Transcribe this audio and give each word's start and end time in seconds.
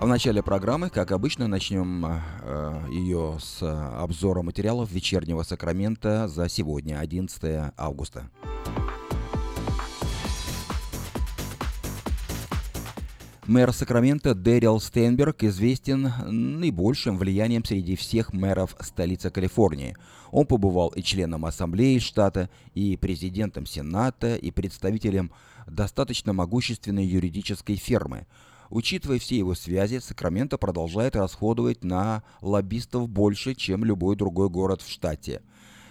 А 0.00 0.06
в 0.06 0.08
начале 0.08 0.42
программы, 0.42 0.88
как 0.88 1.12
обычно, 1.12 1.46
начнем 1.46 2.06
э, 2.06 2.86
ее 2.90 3.36
с 3.38 3.60
обзора 3.62 4.40
материалов 4.40 4.90
вечернего 4.90 5.42
Сакрамента 5.42 6.26
за 6.26 6.48
сегодня, 6.48 6.98
11 6.98 7.74
августа. 7.76 8.30
Мэр 13.46 13.74
Сакрамента 13.74 14.34
Дэрил 14.34 14.80
Стенберг 14.80 15.42
известен 15.42 16.10
наибольшим 16.26 17.18
влиянием 17.18 17.62
среди 17.62 17.94
всех 17.94 18.32
мэров 18.32 18.76
столицы 18.80 19.28
Калифорнии. 19.28 19.94
Он 20.30 20.46
побывал 20.46 20.88
и 20.88 21.02
членом 21.02 21.44
Ассамблеи 21.44 21.98
штата, 21.98 22.48
и 22.72 22.96
президентом 22.96 23.66
Сената, 23.66 24.34
и 24.34 24.50
представителем 24.50 25.30
достаточно 25.66 26.32
могущественной 26.32 27.04
юридической 27.04 27.76
фермы– 27.76 28.26
Учитывая 28.70 29.18
все 29.18 29.36
его 29.36 29.56
связи, 29.56 29.98
Сакраменто 29.98 30.56
продолжает 30.56 31.16
расходовать 31.16 31.82
на 31.82 32.22
лоббистов 32.40 33.08
больше, 33.08 33.54
чем 33.56 33.84
любой 33.84 34.14
другой 34.14 34.48
город 34.48 34.80
в 34.80 34.88
штате. 34.88 35.42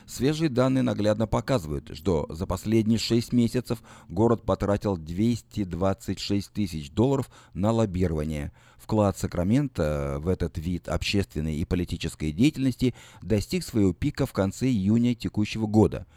Свежие 0.08 0.50
данные 0.50 0.82
наглядно 0.82 1.28
показывают, 1.28 1.92
что 1.94 2.26
за 2.30 2.48
последние 2.48 2.98
6 2.98 3.32
месяцев 3.34 3.84
город 4.08 4.44
потратил 4.44 4.98
226 4.98 6.52
тысяч 6.52 6.90
долларов 6.90 7.30
на 7.54 7.72
лоббирование. 7.72 8.52
Вклад 8.80 9.20
Сакрамента 9.20 10.18
в 10.20 10.30
этот 10.30 10.58
вид 10.58 10.88
общественной 10.88 11.58
и 11.58 11.66
политической 11.66 12.32
деятельности 12.32 12.96
достиг 13.22 13.64
своего 13.64 13.94
пика 13.94 14.26
в 14.26 14.34
конце 14.34 14.68
июня 14.68 15.14
текущего 15.14 15.68
года. 15.68 16.08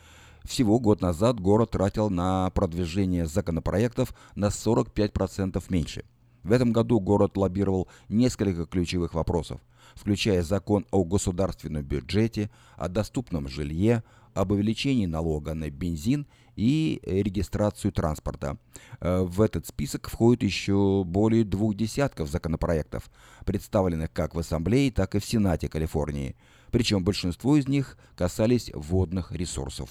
Всего 0.45 0.79
год 0.80 1.02
назад 1.02 1.38
город 1.38 1.73
тратил 1.73 2.09
на 2.09 2.49
продвижение 2.51 3.27
законопроектов 3.27 4.15
на 4.37 4.47
45% 4.47 5.63
меньше. 5.69 6.05
В 6.42 6.52
этом 6.52 6.73
году 6.73 7.01
город 7.01 7.37
лоббировал 7.37 7.88
несколько 8.09 8.66
ключевых 8.66 9.14
вопросов, 9.14 9.60
включая 9.95 10.43
закон 10.43 10.87
о 10.90 11.04
государственном 11.04 11.84
бюджете, 11.84 12.51
о 12.76 12.88
доступном 12.88 13.49
жилье, 13.49 14.02
об 14.34 14.52
увеличении 14.52 15.07
налога 15.07 15.54
на 15.54 15.71
бензин 15.71 16.26
и 16.57 17.01
регистрацию 17.04 17.93
транспорта. 17.93 18.59
Э, 19.01 19.23
в 19.23 19.40
этот 19.40 19.66
список 19.66 20.09
входит 20.09 20.43
еще 20.43 21.04
более 21.04 21.45
двух 21.45 21.74
десятков 21.74 22.30
законопроектов, 22.30 23.10
представленных 23.45 24.12
как 24.12 24.34
в 24.34 24.38
Ассамблее, 24.38 24.90
так 24.90 25.15
и 25.15 25.18
в 25.18 25.24
Сенате 25.24 25.68
Калифорнии. 25.68 26.37
Причем 26.71 27.04
большинство 27.04 27.56
из 27.56 27.68
них 27.68 27.99
касались 28.16 28.71
водных 28.74 29.32
ресурсов. 29.32 29.90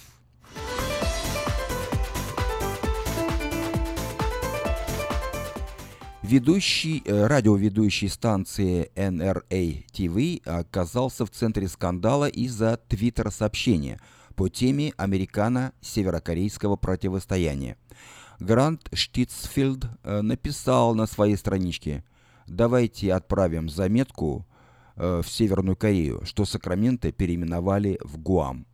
Ведущий, 6.22 7.02
э, 7.04 7.26
радиоведущий 7.26 8.08
станции 8.08 8.92
NRA 8.94 9.84
TV 9.92 10.40
оказался 10.44 11.26
в 11.26 11.30
центре 11.30 11.66
скандала 11.66 12.28
из-за 12.28 12.78
твиттер-сообщения 12.88 14.00
по 14.36 14.48
теме 14.48 14.92
американо-северокорейского 14.96 16.76
противостояния. 16.76 17.76
Грант 18.38 18.88
Штицфилд 18.92 19.86
э, 20.04 20.20
написал 20.22 20.94
на 20.94 21.06
своей 21.06 21.36
страничке 21.36 22.04
«Давайте 22.46 23.12
отправим 23.12 23.68
заметку 23.68 24.46
э, 24.94 25.22
в 25.24 25.28
Северную 25.28 25.76
Корею, 25.76 26.24
что 26.24 26.44
Сакраменто 26.44 27.10
переименовали 27.10 27.98
в 28.00 28.18
Гуам». 28.18 28.66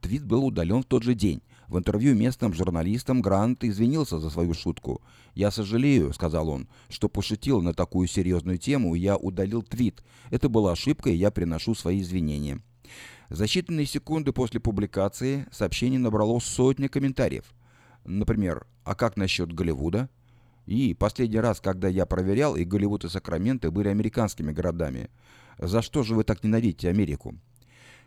Твит 0.00 0.24
был 0.24 0.46
удален 0.46 0.82
в 0.82 0.86
тот 0.86 1.02
же 1.02 1.14
день. 1.14 1.42
В 1.68 1.78
интервью 1.78 2.14
местным 2.14 2.54
журналистам 2.54 3.20
Грант 3.20 3.64
извинился 3.64 4.18
за 4.18 4.30
свою 4.30 4.54
шутку. 4.54 5.02
«Я 5.34 5.50
сожалею»,— 5.50 6.12
сказал 6.14 6.48
он,— 6.48 6.68
«что 6.88 7.08
пошутил 7.08 7.60
на 7.60 7.74
такую 7.74 8.06
серьезную 8.06 8.58
тему, 8.58 8.94
я 8.94 9.16
удалил 9.16 9.62
твит. 9.62 10.02
Это 10.30 10.48
была 10.48 10.72
ошибка, 10.72 11.10
и 11.10 11.16
я 11.16 11.30
приношу 11.30 11.74
свои 11.74 12.00
извинения». 12.00 12.60
За 13.28 13.44
считанные 13.44 13.86
секунды 13.86 14.32
после 14.32 14.60
публикации 14.60 15.46
сообщение 15.50 15.98
набрало 15.98 16.38
сотни 16.38 16.86
комментариев. 16.86 17.44
Например, 18.04 18.66
«А 18.84 18.94
как 18.94 19.16
насчет 19.16 19.52
Голливуда?» 19.52 20.08
И 20.66 20.94
последний 20.94 21.40
раз, 21.40 21.60
когда 21.60 21.88
я 21.88 22.06
проверял, 22.06 22.56
и 22.56 22.64
Голливуд 22.64 23.04
и 23.04 23.08
Сакраменто 23.08 23.70
были 23.70 23.88
американскими 23.88 24.52
городами. 24.52 25.10
«За 25.58 25.82
что 25.82 26.02
же 26.04 26.14
вы 26.14 26.22
так 26.22 26.44
ненавидите 26.44 26.88
Америку?» 26.88 27.36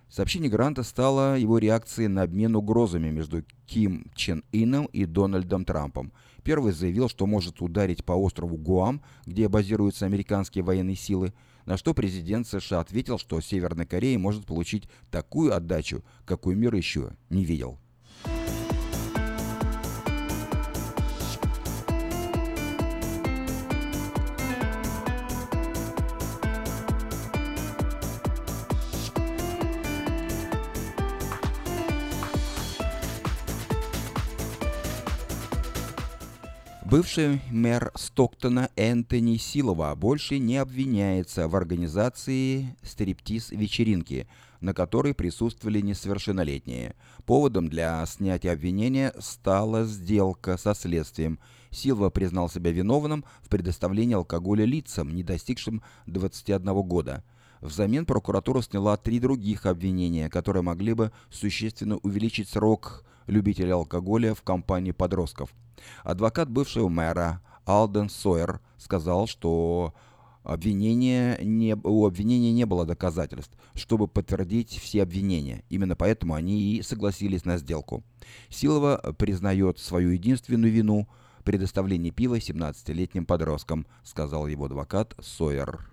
Сообщение 0.10 0.50
Гранта 0.50 0.82
стало 0.82 1.38
его 1.38 1.60
реакцией 1.60 2.08
на 2.08 2.24
обмен 2.24 2.56
угрозами 2.56 3.12
между 3.12 3.44
Ким 3.68 4.12
Чен 4.16 4.44
Ином 4.52 4.88
и 4.88 5.06
Дональдом 5.06 5.66
Трампом. 5.66 6.12
Первый 6.44 6.74
заявил, 6.74 7.10
что 7.10 7.28
может 7.28 7.62
ударить 7.62 8.04
по 8.04 8.14
острову 8.14 8.58
Гуам, 8.58 9.04
где 9.28 9.48
базируются 9.48 10.08
американские 10.08 10.64
военные 10.64 10.96
силы, 10.96 11.32
на 11.68 11.78
что 11.78 11.94
президент 11.94 12.48
США 12.48 12.80
ответил, 12.80 13.20
что 13.20 13.40
Северная 13.40 13.86
Корея 13.86 14.18
может 14.18 14.48
получить 14.48 14.90
такую 15.12 15.56
отдачу, 15.56 16.04
какую 16.26 16.58
мир 16.58 16.74
еще 16.74 17.12
не 17.30 17.46
видел. 17.46 17.78
Бывший 36.90 37.40
мэр 37.52 37.92
Стоктона 37.94 38.72
Энтони 38.76 39.38
Силова 39.38 39.94
больше 39.94 40.40
не 40.40 40.58
обвиняется 40.58 41.48
в 41.48 41.56
организации 41.56 42.76
стриптиз-вечеринки, 42.82 44.28
на 44.60 44.74
которой 44.74 45.14
присутствовали 45.14 45.82
несовершеннолетние. 45.82 46.96
Поводом 47.28 47.70
для 47.70 48.04
снятия 48.08 48.54
обвинения 48.54 49.14
стала 49.20 49.84
сделка 49.84 50.58
со 50.58 50.74
следствием. 50.74 51.38
Силва 51.70 52.10
признал 52.10 52.50
себя 52.50 52.72
виновным 52.72 53.24
в 53.44 53.50
предоставлении 53.50 54.16
алкоголя 54.16 54.66
лицам, 54.66 55.14
не 55.14 55.22
достигшим 55.22 55.84
21 56.08 56.74
года. 56.82 57.24
Взамен 57.62 58.08
прокуратура 58.08 58.64
сняла 58.64 58.98
три 58.98 59.20
других 59.20 59.68
обвинения, 59.68 60.28
которые 60.28 60.64
могли 60.64 60.94
бы 60.94 61.12
существенно 61.30 61.98
увеличить 61.98 62.50
срок 62.50 63.04
любителей 63.30 63.72
алкоголя 63.72 64.34
в 64.34 64.42
компании 64.42 64.92
подростков. 64.92 65.54
Адвокат 66.04 66.50
бывшего 66.50 66.90
мэра 66.90 67.42
Алден 67.66 68.10
Сойер 68.10 68.60
сказал, 68.78 69.28
что 69.28 69.94
обвинение 70.44 71.38
не, 71.44 71.76
у 71.84 72.06
обвинения 72.06 72.52
не 72.52 72.66
было 72.66 72.86
доказательств, 72.86 73.58
чтобы 73.76 74.08
подтвердить 74.08 74.78
все 74.78 75.04
обвинения. 75.04 75.64
Именно 75.70 75.96
поэтому 75.96 76.34
они 76.34 76.76
и 76.76 76.82
согласились 76.82 77.46
на 77.46 77.58
сделку. 77.58 78.04
Силова 78.50 79.16
признает 79.18 79.80
свою 79.80 80.10
единственную 80.10 80.72
вину– 80.72 81.08
предоставление 81.44 82.12
пива 82.12 82.38
17-летним 82.38 83.26
подросткам, 83.26 83.88
сказал 84.04 84.46
его 84.46 84.66
адвокат 84.66 85.16
Сойер. 85.20 85.92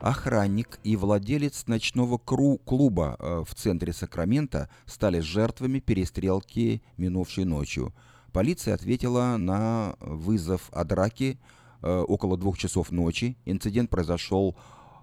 Охранник 0.00 0.80
и 0.82 0.96
владелец 0.96 1.66
ночного 1.66 2.16
клуба 2.16 3.16
э, 3.18 3.44
в 3.46 3.54
центре 3.54 3.92
Сакрамента 3.92 4.70
стали 4.86 5.20
жертвами 5.20 5.78
перестрелки 5.78 6.82
минувшей 6.96 7.44
ночью. 7.44 7.92
Полиция 8.32 8.74
ответила 8.74 9.36
на 9.36 9.96
вызов 10.00 10.70
о 10.72 10.84
драке 10.84 11.38
э, 11.82 12.04
около 12.08 12.38
двух 12.38 12.56
часов 12.56 12.90
ночи. 12.90 13.36
Инцидент 13.44 13.90
произошел 13.90 14.56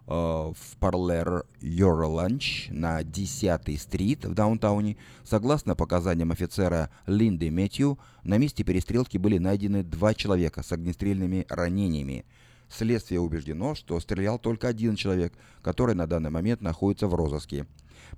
э, 0.07 0.09
в 0.09 0.77
Your 0.81 2.07
Lunch 2.07 2.73
на 2.73 3.01
10-й 3.03 3.77
стрит 3.77 4.25
в 4.25 4.33
даунтауне. 4.33 4.97
Согласно 5.23 5.75
показаниям 5.75 6.31
офицера 6.31 6.89
Линды 7.05 7.51
Мэтью, 7.51 8.00
на 8.23 8.39
месте 8.39 8.63
перестрелки 8.63 9.19
были 9.19 9.38
найдены 9.38 9.83
два 9.83 10.15
человека 10.15 10.63
с 10.63 10.71
огнестрельными 10.71 11.45
ранениями. 11.50 12.25
Следствие 12.69 13.19
убеждено, 13.19 13.75
что 13.75 13.99
стрелял 13.99 14.39
только 14.39 14.67
один 14.67 14.95
человек, 14.95 15.33
который 15.61 15.95
на 15.95 16.07
данный 16.07 16.29
момент 16.29 16.61
находится 16.61 17.07
в 17.07 17.15
розыске. 17.15 17.65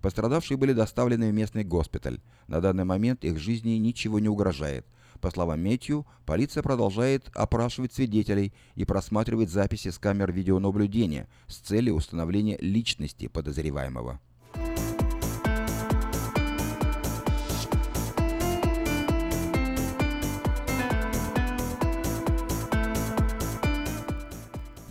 Пострадавшие 0.02 0.58
были 0.58 0.74
доставлены 0.74 1.30
в 1.30 1.34
местный 1.34 1.64
госпиталь. 1.64 2.20
На 2.48 2.62
данный 2.62 2.86
момент 2.86 3.24
их 3.24 3.38
жизни 3.38 3.72
ничего 3.72 4.20
не 4.20 4.30
угрожает. 4.30 4.86
По 5.22 5.32
словам 5.32 5.60
Метью, 5.60 6.06
полиция 6.26 6.64
продолжает 6.64 7.30
опрашивать 7.36 7.94
свидетелей 7.94 8.54
и 8.76 8.86
просматривать 8.86 9.50
записи 9.50 9.90
с 9.90 9.98
камер 9.98 10.32
видеонаблюдения 10.32 11.28
с 11.48 11.58
целью 11.58 11.96
установления 11.96 12.58
личности 12.60 13.28
подозреваемого. 13.28 14.20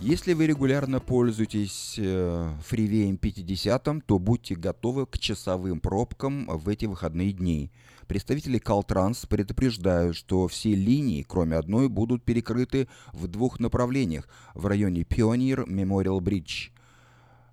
Если 0.01 0.31
вы 0.31 0.47
регулярно 0.47 1.01
пользуетесь 1.01 1.95
э, 1.97 2.53
фривеем 2.65 3.17
50, 3.17 4.05
то 4.05 4.17
будьте 4.17 4.55
готовы 4.55 5.05
к 5.05 5.19
часовым 5.19 5.81
пробкам 5.81 6.47
в 6.47 6.69
эти 6.69 6.85
выходные 6.85 7.33
дни. 7.33 7.69
Представители 8.07 8.61
Caltrans 8.61 9.27
предупреждают, 9.27 10.15
что 10.15 10.47
все 10.47 10.73
линии, 10.73 11.25
кроме 11.27 11.57
одной, 11.57 11.89
будут 11.89 12.23
перекрыты 12.23 12.87
в 13.11 13.27
двух 13.27 13.59
направлениях 13.59 14.29
в 14.53 14.67
районе 14.67 15.01
Pioneer 15.01 15.67
Memorial 15.67 16.19
Bridge. 16.21 16.71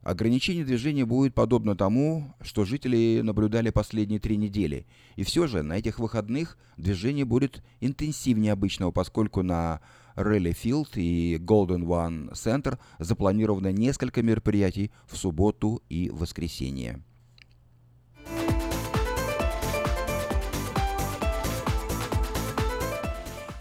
Ограничение 0.03 0.65
движения 0.65 1.05
будет 1.05 1.35
подобно 1.35 1.75
тому, 1.75 2.33
что 2.41 2.65
жители 2.65 3.23
наблюдали 3.25 3.71
последние 3.71 4.21
три 4.21 4.37
недели. 4.37 4.87
И 5.17 5.25
все 5.25 5.49
же 5.49 5.65
на 5.65 5.73
этих 5.73 5.99
выходных 5.99 6.57
движение 6.77 7.25
будет 7.25 7.61
интенсивнее 7.81 8.53
обычного, 8.53 8.93
поскольку 8.93 9.43
на 9.43 9.81
Релли 10.17 10.53
Филд 10.53 10.97
и 10.97 11.37
Golden 11.37 11.85
One 11.85 12.33
Center 12.33 12.79
запланировано 12.99 13.73
несколько 13.73 14.23
мероприятий 14.23 14.91
в 15.07 15.17
субботу 15.17 15.83
и 15.89 16.11
воскресенье. 16.11 17.03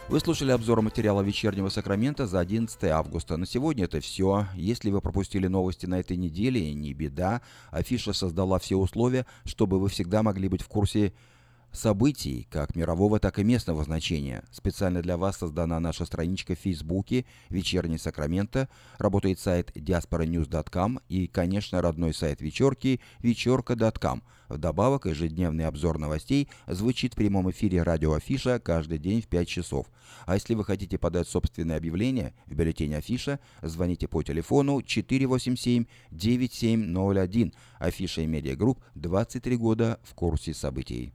Вы 0.08 0.20
слушали 0.20 0.52
обзор 0.52 0.82
материала 0.82 1.22
«Вечернего 1.22 1.68
Сакрамента» 1.68 2.28
за 2.28 2.40
11 2.40 2.82
августа. 2.86 3.38
На 3.38 3.48
сегодня 3.48 3.86
это 3.86 4.00
все. 4.00 4.48
Если 4.54 4.92
вы 4.92 5.02
пропустили 5.02 5.48
новости 5.48 5.88
на 5.88 6.00
этой 6.00 6.16
неделе, 6.16 6.74
не 6.74 6.94
беда. 6.94 7.42
Афиша 7.72 8.14
создала 8.14 8.60
все 8.60 8.78
условия, 8.78 9.26
чтобы 9.46 9.80
вы 9.80 9.90
всегда 9.90 10.22
могли 10.22 10.48
быть 10.48 10.62
в 10.62 10.68
курсе 10.68 11.12
событий, 11.76 12.48
как 12.50 12.76
мирового, 12.76 13.20
так 13.20 13.40
и 13.40 13.44
местного 13.44 13.84
значения. 13.84 14.44
Специально 14.52 15.02
для 15.02 15.18
вас 15.18 15.38
создана 15.38 15.80
наша 15.80 16.06
страничка 16.06 16.56
в 16.56 16.60
Фейсбуке 16.60 17.26
«Вечерний 17.50 17.98
Сакраменто», 17.98 18.70
работает 18.98 19.40
сайт 19.40 19.72
diasporanews.com 19.76 21.00
и, 21.10 21.28
конечно, 21.28 21.82
родной 21.82 22.14
сайт 22.14 22.42
вечерки 22.42 23.02
вечерка.com. 23.20 24.24
Вдобавок, 24.50 25.06
ежедневный 25.08 25.66
обзор 25.66 25.98
новостей 25.98 26.50
звучит 26.68 27.14
в 27.14 27.16
прямом 27.16 27.50
эфире 27.52 27.84
радио 27.84 28.14
Афиша 28.14 28.60
каждый 28.60 29.00
день 29.00 29.22
в 29.22 29.28
5 29.28 29.48
часов. 29.48 29.88
А 30.26 30.34
если 30.36 30.54
вы 30.54 30.64
хотите 30.64 30.98
подать 30.98 31.28
собственное 31.28 31.76
объявление 31.78 32.34
в 32.46 32.54
бюллетень 32.54 32.96
Афиша, 32.96 33.40
звоните 33.62 34.08
по 34.08 34.24
телефону 34.24 34.80
487-9701. 34.82 37.54
Афиша 37.80 38.22
и 38.22 38.28
Медиагрупп 38.28 38.80
23 38.94 39.58
года 39.58 40.00
в 40.04 40.14
курсе 40.14 40.54
событий. 40.54 41.15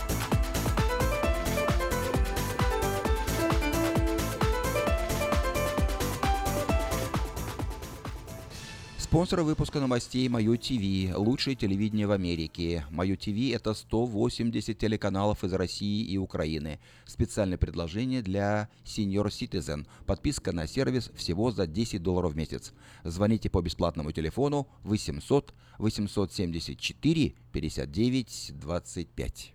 Спонсор 9.11 9.41
выпуска 9.41 9.81
новостей 9.81 10.29
Мою 10.29 10.57
ТВ, 10.57 11.17
лучшее 11.17 11.57
телевидение 11.57 12.07
в 12.07 12.11
Америке. 12.11 12.85
Мою 12.91 13.17
ТВ 13.17 13.51
это 13.51 13.73
180 13.73 14.77
телеканалов 14.77 15.43
из 15.43 15.51
России 15.51 16.05
и 16.05 16.17
Украины. 16.17 16.79
Специальное 17.05 17.57
предложение 17.57 18.21
для 18.21 18.69
Senior 18.85 19.25
Citizen. 19.25 19.85
Подписка 20.05 20.53
на 20.53 20.65
сервис 20.65 21.11
всего 21.13 21.51
за 21.51 21.67
10 21.67 22.01
долларов 22.01 22.31
в 22.31 22.37
месяц. 22.37 22.71
Звоните 23.03 23.49
по 23.49 23.61
бесплатному 23.61 24.13
телефону 24.13 24.69
800 24.83 25.53
874 25.77 27.33
59 27.51 28.51
25. 28.61 29.53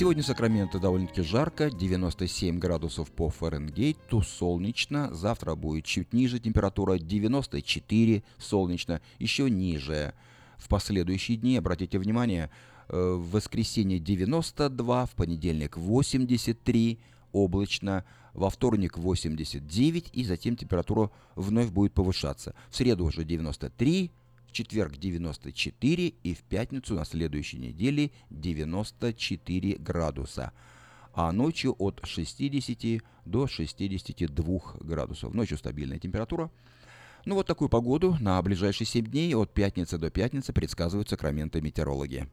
Сегодня 0.00 0.22
в 0.22 0.26
Сакраменто 0.26 0.78
довольно-таки 0.78 1.20
жарко, 1.20 1.70
97 1.70 2.58
градусов 2.58 3.10
по 3.10 3.28
Фаренгейту, 3.28 4.22
солнечно. 4.22 5.12
Завтра 5.12 5.54
будет 5.54 5.84
чуть 5.84 6.14
ниже 6.14 6.38
температура, 6.38 6.98
94 6.98 8.22
солнечно, 8.38 9.02
еще 9.18 9.50
ниже. 9.50 10.14
В 10.56 10.68
последующие 10.70 11.36
дни, 11.36 11.58
обратите 11.58 11.98
внимание, 11.98 12.48
э, 12.88 12.96
в 12.96 13.30
воскресенье 13.32 13.98
92, 13.98 15.04
в 15.04 15.10
понедельник 15.10 15.76
83, 15.76 16.98
облачно, 17.32 18.06
во 18.32 18.48
вторник 18.48 18.96
89, 18.96 20.08
и 20.14 20.24
затем 20.24 20.56
температура 20.56 21.10
вновь 21.36 21.68
будет 21.68 21.92
повышаться. 21.92 22.54
В 22.70 22.76
среду 22.76 23.04
уже 23.04 23.22
93, 23.22 24.10
в 24.50 24.52
четверг 24.52 24.96
94 24.96 26.08
и 26.08 26.34
в 26.34 26.42
пятницу 26.42 26.94
на 26.94 27.04
следующей 27.04 27.58
неделе 27.58 28.10
94 28.30 29.76
градуса. 29.76 30.52
А 31.14 31.30
ночью 31.30 31.76
от 31.78 32.00
60 32.04 33.02
до 33.24 33.46
62 33.46 34.60
градусов. 34.80 35.34
Ночью 35.34 35.56
стабильная 35.56 35.98
температура. 35.98 36.50
Ну 37.24 37.36
вот 37.36 37.46
такую 37.46 37.68
погоду 37.68 38.16
на 38.20 38.40
ближайшие 38.42 38.86
7 38.86 39.06
дней 39.06 39.34
от 39.34 39.52
пятницы 39.52 39.98
до 39.98 40.10
пятницы 40.10 40.52
предсказывают 40.52 41.08
сакраменты 41.08 41.60
метеорологи. 41.60 42.28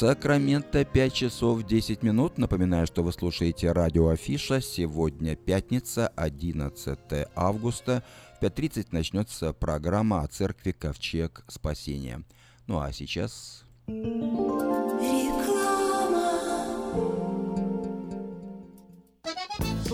Сакраменто 0.00 0.82
5 0.82 1.12
часов 1.12 1.62
10 1.66 2.02
минут. 2.02 2.38
Напоминаю, 2.38 2.86
что 2.86 3.02
вы 3.02 3.12
слушаете 3.12 3.70
радио 3.70 4.08
Афиша. 4.08 4.62
Сегодня 4.62 5.36
пятница, 5.36 6.08
11 6.16 6.98
августа. 7.34 8.02
В 8.40 8.42
5.30 8.42 8.86
начнется 8.92 9.52
программа 9.52 10.22
о 10.22 10.26
церкви 10.26 10.72
Ковчег 10.72 11.44
Спасения. 11.48 12.22
Ну 12.66 12.80
а 12.80 12.92
сейчас... 12.92 13.64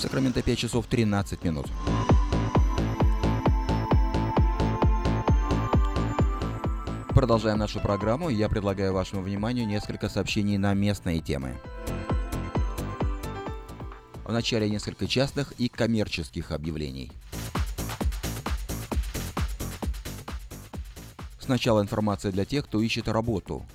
Сакраменто 0.00 0.40
5 0.40 0.58
часов 0.58 0.86
13 0.86 1.44
минут. 1.44 1.66
Продолжаем 7.10 7.58
нашу 7.58 7.80
программу. 7.80 8.30
Я 8.30 8.48
предлагаю 8.48 8.94
вашему 8.94 9.20
вниманию 9.20 9.66
несколько 9.66 10.08
сообщений 10.08 10.56
на 10.56 10.72
местные 10.72 11.20
темы. 11.20 11.54
В 14.24 14.32
начале 14.32 14.70
несколько 14.70 15.06
частных 15.06 15.52
и 15.58 15.68
коммерческих 15.68 16.50
объявлений. 16.50 17.12
Сначала 21.38 21.82
информация 21.82 22.32
для 22.32 22.46
тех, 22.46 22.64
кто 22.64 22.80
ищет 22.80 23.06
работу. 23.06 23.66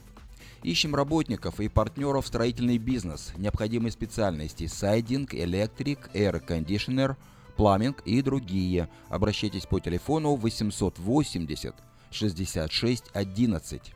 Ищем 0.66 0.96
работников 0.96 1.60
и 1.60 1.68
партнеров 1.68 2.26
в 2.26 2.28
строительный 2.28 2.80
бизнес, 2.80 3.34
необходимые 3.38 3.92
специальности 3.92 4.66
сайдинг, 4.66 5.36
электрик, 5.36 6.10
air 6.16 6.44
conditioner, 6.44 7.18
пламинг 7.56 8.02
и 8.04 8.24
другие. 8.24 8.90
Обращайтесь 9.08 9.68
по 9.68 9.80
телефону 9.80 10.34
880 10.34 11.76
66 12.10 13.04
11. 13.14 13.94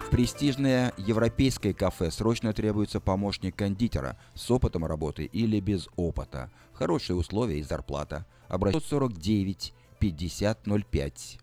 В 0.00 0.10
престижное 0.10 0.92
европейское 0.98 1.72
кафе 1.72 2.10
срочно 2.10 2.52
требуется 2.52 3.00
помощник 3.00 3.56
кондитера 3.56 4.18
с 4.34 4.50
опытом 4.50 4.84
работы 4.84 5.24
или 5.24 5.58
без 5.58 5.88
опыта. 5.96 6.50
Хорошие 6.74 7.16
условия 7.16 7.60
и 7.60 7.62
зарплата. 7.62 8.26
Обращайтесь 8.48 8.90
49 8.90 9.72
5005. 10.00 11.38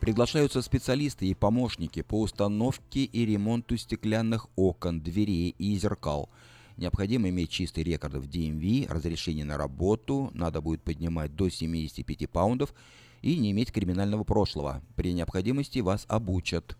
Приглашаются 0.00 0.62
специалисты 0.62 1.26
и 1.26 1.34
помощники 1.34 2.00
по 2.00 2.22
установке 2.22 3.04
и 3.04 3.26
ремонту 3.26 3.76
стеклянных 3.76 4.46
окон, 4.56 5.02
дверей 5.02 5.54
и 5.58 5.76
зеркал. 5.76 6.30
Необходимо 6.78 7.28
иметь 7.28 7.50
чистый 7.50 7.84
рекорд 7.84 8.14
в 8.14 8.26
DMV, 8.26 8.90
разрешение 8.90 9.44
на 9.44 9.58
работу, 9.58 10.30
надо 10.32 10.62
будет 10.62 10.82
поднимать 10.82 11.36
до 11.36 11.50
75 11.50 12.30
паундов 12.30 12.72
и 13.20 13.36
не 13.36 13.50
иметь 13.50 13.72
криминального 13.72 14.24
прошлого. 14.24 14.82
При 14.96 15.12
необходимости 15.12 15.80
вас 15.80 16.06
обучат. 16.08 16.78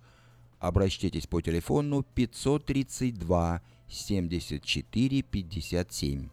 Обращайтесь 0.59 1.27
по 1.27 1.43
телефону 1.43 2.03
532 2.15 3.61
74 3.87 5.23
57. 5.23 6.29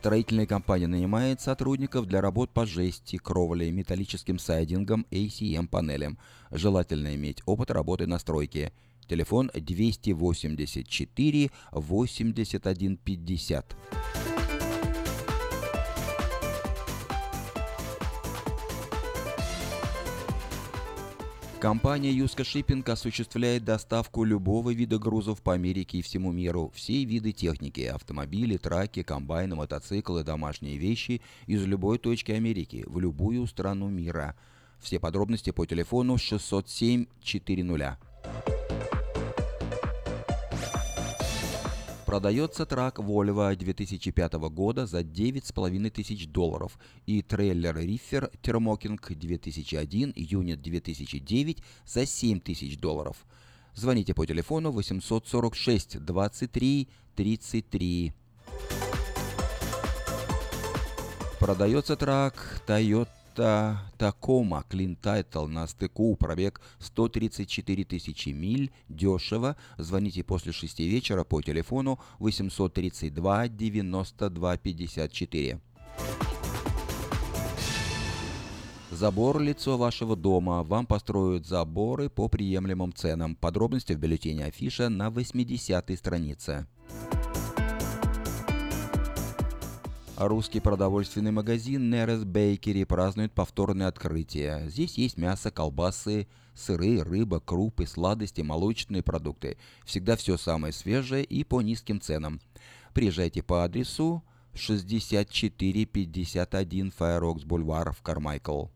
Строительная 0.00 0.46
компания 0.46 0.86
нанимает 0.86 1.42
сотрудников 1.42 2.06
для 2.06 2.22
работ 2.22 2.48
по 2.54 2.64
жести, 2.64 3.18
кровле, 3.18 3.70
металлическим 3.70 4.38
сайдингом, 4.38 5.04
ACM-панелям. 5.10 6.16
Желательно 6.50 7.14
иметь 7.16 7.42
опыт 7.44 7.70
работы 7.70 8.06
на 8.06 8.18
стройке. 8.18 8.72
Телефон 9.06 9.50
284 9.52 11.50
81 11.70 12.96
50. 12.96 13.76
Компания 21.60 22.10
Юска 22.10 22.42
Шиппинг 22.42 22.88
осуществляет 22.88 23.66
доставку 23.66 24.24
любого 24.24 24.72
вида 24.72 24.98
грузов 24.98 25.42
по 25.42 25.52
Америке 25.52 25.98
и 25.98 26.02
всему 26.02 26.32
миру. 26.32 26.72
Все 26.74 27.04
виды 27.04 27.32
техники– 27.32 27.82
автомобили, 27.94 28.56
траки, 28.56 29.02
комбайны, 29.02 29.56
мотоциклы, 29.56 30.24
домашние 30.24 30.78
вещи– 30.78 31.20
из 31.46 31.66
любой 31.66 31.98
точки 31.98 32.32
Америки, 32.32 32.84
в 32.86 32.98
любую 32.98 33.46
страну 33.46 33.90
мира. 33.90 34.36
Все 34.78 34.98
подробности 34.98 35.50
по 35.50 35.66
телефону 35.66 36.16
607 36.16 37.04
400. 37.22 37.98
Продается 42.10 42.66
трак 42.66 42.98
Volvo 42.98 43.54
2005 43.54 44.32
года 44.50 44.84
за 44.84 45.02
9,5 45.02 45.90
тысяч 45.90 46.26
долларов 46.26 46.76
и 47.06 47.22
трейлер 47.22 47.78
Riffer 47.78 48.32
Thermoking 48.42 48.98
2001 49.14 50.14
Юнит 50.16 50.60
2009 50.60 51.62
за 51.86 52.06
7 52.06 52.40
тысяч 52.40 52.78
долларов. 52.78 53.24
Звоните 53.76 54.12
по 54.12 54.26
телефону 54.26 54.72
846 54.72 56.00
23 56.04 56.88
33. 57.14 58.12
Продается 61.38 61.94
трак 61.94 62.60
Toyota 62.66 63.19
Toyota 63.40 63.76
Tacoma 63.98 64.62
Clean 64.68 64.96
Title 65.00 65.46
на 65.46 65.66
стыку, 65.66 66.14
пробег 66.16 66.60
134 66.78 67.84
тысячи 67.84 68.28
миль, 68.30 68.70
дешево. 68.88 69.56
Звоните 69.78 70.22
после 70.22 70.52
6 70.52 70.80
вечера 70.80 71.24
по 71.24 71.40
телефону 71.40 71.98
832 72.18 73.48
92 73.48 74.56
54. 74.58 75.60
Забор 78.90 79.40
лицо 79.40 79.78
вашего 79.78 80.16
дома. 80.16 80.62
Вам 80.62 80.84
построят 80.84 81.46
заборы 81.46 82.10
по 82.10 82.28
приемлемым 82.28 82.92
ценам. 82.92 83.36
Подробности 83.36 83.94
в 83.94 83.98
бюллетене 83.98 84.44
афиша 84.44 84.90
на 84.90 85.10
80 85.10 85.98
странице. 85.98 86.66
Русский 90.22 90.60
продовольственный 90.60 91.30
магазин 91.30 91.88
Нерес 91.88 92.24
Бейкери 92.24 92.84
празднует 92.84 93.32
повторное 93.32 93.88
открытие. 93.88 94.68
Здесь 94.68 94.98
есть 94.98 95.16
мясо, 95.16 95.50
колбасы, 95.50 96.28
сыры, 96.54 97.02
рыба, 97.02 97.40
крупы, 97.40 97.86
сладости, 97.86 98.42
молочные 98.42 99.02
продукты. 99.02 99.56
Всегда 99.86 100.16
все 100.16 100.36
самое 100.36 100.74
свежее 100.74 101.24
и 101.24 101.42
по 101.42 101.62
низким 101.62 102.02
ценам. 102.02 102.38
Приезжайте 102.92 103.42
по 103.42 103.64
адресу 103.64 104.22
6451 104.52 106.90
Файрокс 106.90 107.44
Бульвар 107.44 107.94
в 107.94 108.02
Кармайкл. 108.02 108.66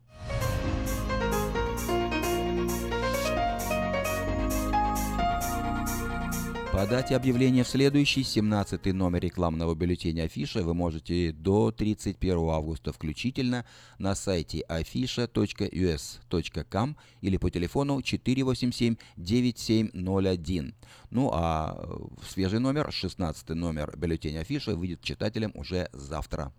Подать 6.74 7.12
объявление 7.12 7.62
в 7.62 7.68
следующий 7.68 8.24
17 8.24 8.86
номер 8.86 9.20
рекламного 9.20 9.76
бюллетеня 9.76 10.24
Афиша 10.24 10.64
вы 10.64 10.74
можете 10.74 11.30
до 11.30 11.70
31 11.70 12.36
августа 12.50 12.92
включительно 12.92 13.64
на 13.98 14.16
сайте 14.16 14.64
afisha.us.com 14.68 16.96
или 17.20 17.36
по 17.36 17.48
телефону 17.48 18.00
487-9701. 18.00 20.74
Ну 21.10 21.30
а 21.32 21.96
свежий 22.28 22.58
номер, 22.58 22.90
16 22.90 23.50
номер 23.50 23.96
бюллетеня 23.96 24.40
Афиша, 24.40 24.74
выйдет 24.74 25.00
читателям 25.00 25.52
уже 25.54 25.88
завтра. 25.92 26.52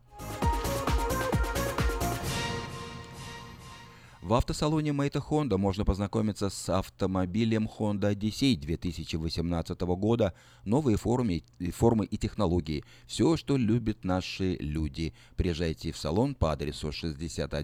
В 4.25 4.33
автосалоне 4.33 4.91
Мэйта 4.91 5.19
Honda 5.19 5.55
можно 5.55 5.85
познакомиться 5.85 6.49
с 6.49 6.67
автомобилем 6.69 7.69
Honda 7.77 8.11
Odyssey 8.11 8.55
2018 8.55 9.79
года, 9.81 10.33
новые 10.63 10.97
формы, 10.97 11.43
формы 11.71 12.05
и 12.05 12.17
технологии, 12.17 12.83
все, 13.05 13.37
что 13.37 13.55
любят 13.55 14.03
наши 14.03 14.55
люди. 14.55 15.13
Приезжайте 15.35 15.91
в 15.91 15.97
салон 15.99 16.33
по 16.33 16.51
адресу 16.51 16.91
6100 16.91 17.57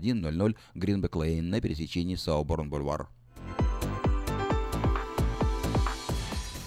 Greenback 0.76 1.14
Lane 1.14 1.42
на 1.42 1.62
пересечении 1.62 2.16
Сауборн-Бульвар. 2.16 3.08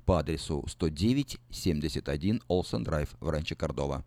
по 0.00 0.18
адресу 0.18 0.64
109-71 0.66 2.42
Олсен 2.48 2.84
Драйв 2.84 3.14
в 3.20 3.28
Ранче 3.28 3.54
Кордова. 3.54 4.04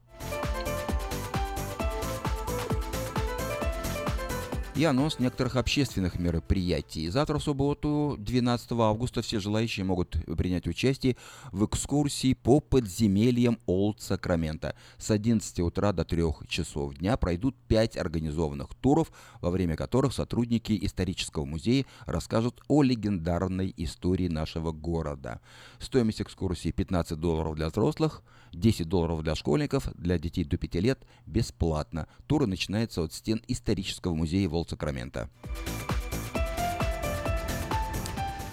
И 4.75 4.85
анонс 4.85 5.19
некоторых 5.19 5.55
общественных 5.55 6.17
мероприятий. 6.17 7.09
Завтра, 7.09 7.37
в 7.37 7.43
субботу, 7.43 8.15
12 8.17 8.71
августа, 8.71 9.21
все 9.21 9.39
желающие 9.39 9.85
могут 9.85 10.17
принять 10.35 10.67
участие 10.67 11.15
в 11.51 11.65
экскурсии 11.65 12.33
по 12.33 12.59
подземельям 12.59 13.59
Олд 13.67 14.01
Сакрамента. 14.01 14.75
С 14.97 15.11
11 15.11 15.59
утра 15.59 15.93
до 15.93 16.03
3 16.05 16.23
часов 16.47 16.95
дня 16.95 17.17
пройдут 17.17 17.55
5 17.67 17.97
организованных 17.97 18.73
туров, 18.73 19.11
во 19.41 19.51
время 19.51 19.75
которых 19.75 20.13
сотрудники 20.13 20.77
исторического 20.81 21.45
музея 21.45 21.85
расскажут 22.07 22.61
о 22.67 22.81
легендарной 22.81 23.73
истории 23.77 24.27
нашего 24.27 24.71
города. 24.71 25.39
Стоимость 25.79 26.21
экскурсии 26.21 26.71
15 26.71 27.19
долларов 27.19 27.55
для 27.55 27.69
взрослых, 27.69 28.23
10 28.53 28.87
долларов 28.87 29.23
для 29.23 29.35
школьников, 29.35 29.89
для 29.95 30.17
детей 30.17 30.43
до 30.43 30.57
5 30.57 30.75
лет 30.75 31.05
бесплатно. 31.25 32.07
Туры 32.27 32.47
начинаются 32.47 33.03
от 33.03 33.13
стен 33.13 33.41
исторического 33.47 34.15
музея 34.15 34.49
Волт 34.63 34.69
Сакрамента. 34.69 35.29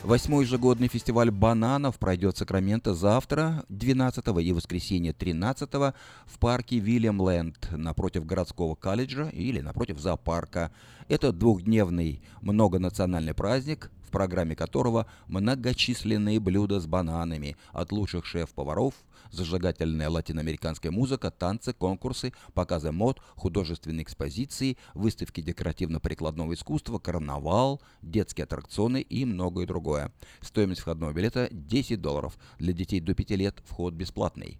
Восьмой 0.02 0.44
ежегодный 0.44 0.88
фестиваль 0.88 1.30
бананов 1.30 2.00
пройдет 2.00 2.34
в 2.34 2.38
Сакраменто 2.38 2.94
завтра, 2.94 3.64
12 3.68 4.26
и 4.42 4.52
воскресенье 4.52 5.12
13 5.12 5.72
в 5.72 6.38
парке 6.40 6.78
Вильям 6.78 7.20
Лэнд 7.20 7.68
напротив 7.70 8.26
городского 8.26 8.74
колледжа 8.74 9.28
или 9.28 9.60
напротив 9.60 10.00
зоопарка. 10.00 10.72
Это 11.08 11.32
двухдневный 11.32 12.22
многонациональный 12.40 13.34
праздник, 13.34 13.92
в 14.04 14.10
программе 14.10 14.56
которого 14.56 15.06
многочисленные 15.28 16.40
блюда 16.40 16.80
с 16.80 16.86
бананами 16.86 17.56
от 17.72 17.92
лучших 17.92 18.26
шеф-поваров, 18.26 18.94
зажигательная 19.30 20.08
латиноамериканская 20.08 20.92
музыка, 20.92 21.30
танцы, 21.30 21.72
конкурсы, 21.72 22.32
показы 22.54 22.92
мод, 22.92 23.20
художественные 23.36 24.04
экспозиции, 24.04 24.76
выставки 24.94 25.40
декоративно-прикладного 25.40 26.54
искусства, 26.54 26.98
карнавал, 26.98 27.80
детские 28.02 28.44
аттракционы 28.44 29.00
и 29.00 29.24
многое 29.24 29.66
другое. 29.66 30.12
Стоимость 30.40 30.80
входного 30.80 31.12
билета 31.12 31.48
10 31.50 32.00
долларов. 32.00 32.38
Для 32.58 32.72
детей 32.72 33.00
до 33.00 33.14
5 33.14 33.30
лет 33.30 33.56
вход 33.66 33.94
бесплатный. 33.94 34.58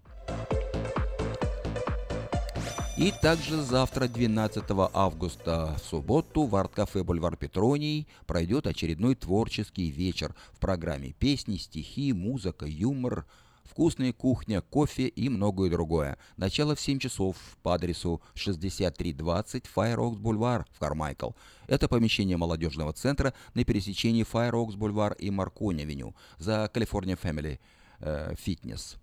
И 2.97 3.11
также 3.11 3.63
завтра, 3.63 4.07
12 4.07 4.63
августа, 4.93 5.75
в 5.81 5.89
субботу, 5.89 6.43
в 6.43 6.55
арт-кафе 6.55 7.03
«Бульвар 7.03 7.35
Петроний» 7.35 8.07
пройдет 8.27 8.67
очередной 8.67 9.15
творческий 9.15 9.89
вечер 9.89 10.35
в 10.51 10.59
программе 10.59 11.13
песни, 11.13 11.57
стихи, 11.57 12.13
музыка, 12.13 12.65
юмор, 12.67 13.25
вкусная 13.71 14.11
кухня, 14.11 14.61
кофе 14.61 15.07
и 15.07 15.29
многое 15.29 15.69
другое. 15.69 16.17
Начало 16.35 16.75
в 16.75 16.81
7 16.81 16.99
часов 16.99 17.37
по 17.63 17.73
адресу 17.73 18.21
6320 18.35 19.63
Fire 19.73 19.95
Oaks 19.95 20.17
Бульвар 20.17 20.65
в 20.73 20.79
Кармайкл. 20.79 21.31
Это 21.67 21.87
помещение 21.87 22.35
молодежного 22.35 22.91
центра 22.91 23.33
на 23.53 23.63
пересечении 23.63 24.25
Fire 24.25 24.51
Oaks 24.51 24.75
Бульвар 24.75 25.13
и 25.13 25.29
Маркони-авеню 25.29 26.13
за 26.37 26.69
California 26.73 27.17
Family 27.19 27.59
э, 27.99 28.33
Fitness. 28.33 28.97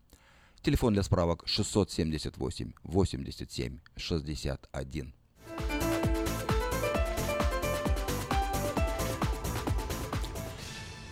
Телефон 0.61 0.93
для 0.93 1.03
справок 1.03 1.45
678 1.47 2.73
87 2.85 3.79
61. 3.97 5.18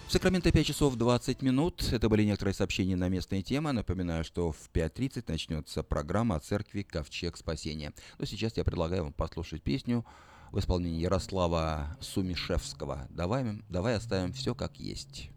В 0.07 0.12
Сакраменто 0.12 0.53
5 0.53 0.66
часов 0.66 0.95
20 0.95 1.42
минут. 1.42 1.83
Это 1.90 2.09
были 2.09 2.23
некоторые 2.23 2.55
сообщения 2.55 2.95
на 2.95 3.09
местные 3.09 3.42
темы. 3.42 3.73
Напоминаю, 3.73 4.23
что 4.23 4.53
в 4.53 4.71
5.30 4.73 5.25
начнется 5.27 5.83
программа 5.83 6.37
о 6.37 6.40
церкви 6.40 6.83
«Ковчег 6.83 7.37
спасения». 7.37 7.92
Но 8.19 8.25
сейчас 8.25 8.57
я 8.57 8.62
предлагаю 8.62 9.03
вам 9.03 9.12
послушать 9.12 9.62
песню 9.62 10.07
в 10.53 10.61
исполнении 10.61 11.01
Ярослава 11.01 11.97
Сумишевского. 12.01 13.09
Давай, 13.11 13.61
давай 13.69 13.97
оставим 13.97 14.33
все 14.33 14.55
как 14.55 14.77
есть. 14.79 15.31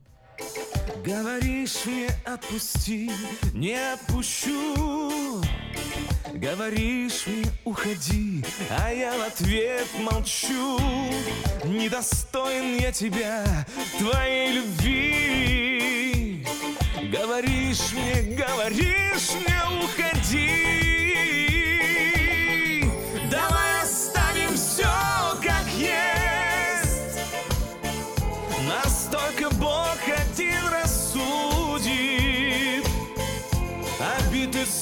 Говоришь 1.04 1.86
мне 1.88 2.10
отпусти, 2.26 3.10
не 3.54 3.74
отпущу 3.94 5.42
Говоришь 6.34 7.26
мне 7.28 7.46
уходи, 7.66 8.44
а 8.70 8.92
я 8.92 9.18
в 9.18 9.22
ответ 9.22 9.88
молчу. 10.00 10.80
Недостоин 11.64 12.78
я 12.78 12.92
тебя, 12.92 13.44
твоей 13.98 14.54
любви. 14.54 16.46
Говоришь 17.12 17.92
мне, 17.94 18.36
говоришь 18.36 19.32
мне 19.36 19.84
уходи. 19.84 20.80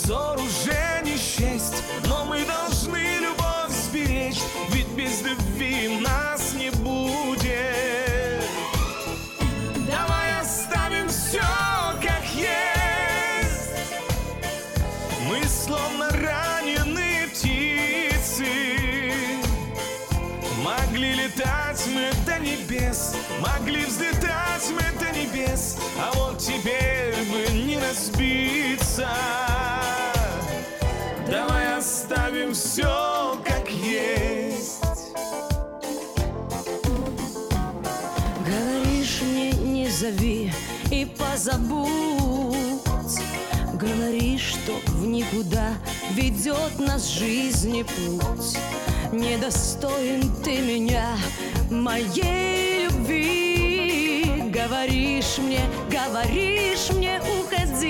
Ссор 0.08 0.40
уже 0.40 1.02
не 1.04 1.17
мы 24.72 25.00
до 25.00 25.18
небес 25.18 25.78
А 26.00 26.12
вот 26.16 26.38
теперь 26.40 27.16
бы 27.32 27.52
не 27.54 27.78
разбиться 27.78 29.08
оставим 31.78 32.54
все 32.54 33.40
как 33.46 33.70
есть. 33.70 34.84
Говоришь 38.46 39.22
мне, 39.22 39.52
не 39.52 39.90
зови 39.90 40.52
и 40.92 41.06
позабудь. 41.06 41.88
Говоришь, 43.74 44.56
что 44.56 44.80
в 44.92 45.06
никуда 45.06 45.76
ведет 46.14 46.80
нас 46.80 47.08
жизни 47.08 47.84
путь. 47.84 48.58
Недостоин 49.12 50.34
ты 50.44 50.60
меня, 50.60 51.16
моей 51.70 52.86
любви. 52.86 53.47
Говоришь 54.68 55.38
мне, 55.38 55.62
говоришь 55.90 56.90
мне, 56.90 57.22
уходи. 57.40 57.86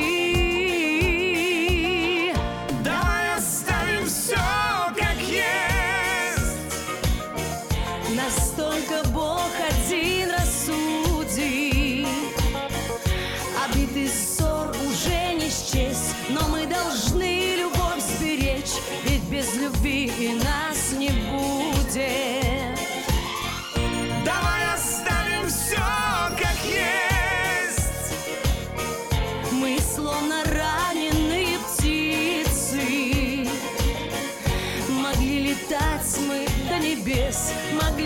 Давай 2.84 3.36
оставим 3.36 4.06
все 4.06 4.36
как 4.96 5.18
есть. 5.18 6.54
Настолько 8.16 9.10
Бог 9.10 9.50
один 9.68 10.30
рассуди. 10.30 12.06
Обиды 13.66 14.08
ссор 14.08 14.70
уже 14.70 15.34
не 15.34 15.50
счесть, 15.50 16.14
но 16.30 16.48
мы 16.50 16.68
должны 16.68 17.56
любовь 17.56 18.04
сберечь, 18.20 18.76
ведь 19.04 19.24
без 19.24 19.56
любви 19.56 20.12
иначе. 20.20 20.67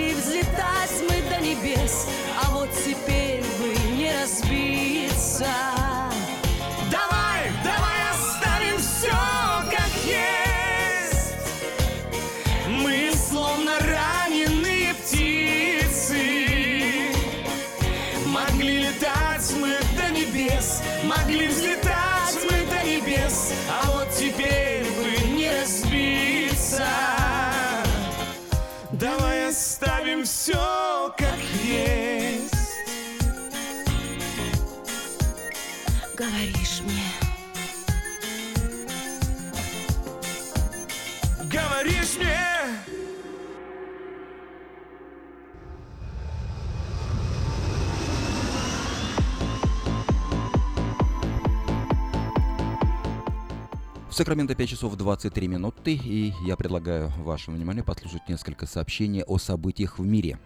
Могли 0.01 0.15
взлетать 0.15 0.40
Говоришь 36.21 36.81
мне 36.85 37.01
Говоришь 41.51 42.17
мне, 42.19 42.37
В 54.07 54.13
Сакраменто 54.13 54.53
5 54.53 54.69
часов 54.69 54.95
23 54.95 55.47
минуты, 55.47 55.95
и 55.95 56.33
я 56.45 56.55
предлагаю 56.55 57.11
вашему 57.17 57.57
вниманию 57.57 57.83
послушать 57.83 58.29
несколько 58.29 58.67
сообщений 58.67 59.23
о 59.23 59.39
событиях 59.39 59.97
в 59.97 60.05
мире. 60.05 60.37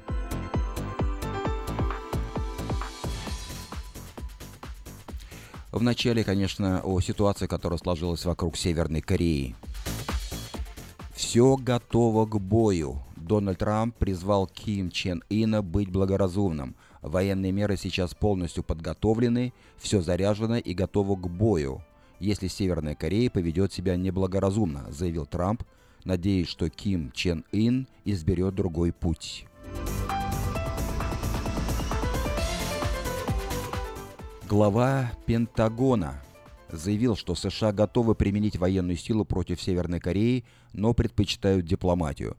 Вначале, 5.76 6.24
конечно, 6.24 6.80
о 6.86 7.02
ситуации, 7.02 7.48
которая 7.48 7.78
сложилась 7.78 8.24
вокруг 8.24 8.56
Северной 8.56 9.02
Кореи. 9.02 9.58
Все 11.14 11.58
готово 11.58 12.26
к 12.26 12.40
бою. 12.40 13.02
Дональд 13.18 13.60
Трамп 13.60 13.94
призвал 13.98 14.48
Ким 14.48 14.90
Чен 14.90 15.22
Ина 15.30 15.62
быть 15.62 15.92
благоразумным. 15.92 16.78
Военные 17.02 17.52
меры 17.52 17.76
сейчас 17.76 18.14
полностью 18.14 18.64
подготовлены, 18.64 19.52
все 19.78 20.00
заряжено 20.02 20.60
и 20.60 20.74
готово 20.74 21.18
к 21.18 21.30
бою. 21.30 21.84
Если 22.22 22.48
Северная 22.48 22.96
Корея 22.96 23.30
поведет 23.30 23.74
себя 23.74 23.98
неблагоразумно, 23.98 24.90
заявил 24.92 25.26
Трамп, 25.26 25.64
надеясь, 26.06 26.48
что 26.48 26.70
Ким 26.70 27.12
Чен 27.12 27.44
Ин 27.52 27.90
изберет 28.06 28.56
другой 28.56 28.94
путь. 28.94 29.46
Глава 34.48 35.12
Пентагона 35.26 36.22
заявил, 36.72 37.16
что 37.16 37.34
США 37.34 37.72
готовы 37.72 38.14
применить 38.14 38.58
военную 38.58 38.96
силу 38.96 39.26
против 39.26 39.60
Северной 39.60 40.00
Кореи, 40.00 40.46
но 40.72 40.94
предпочитают 40.94 41.66
дипломатию. 41.66 42.38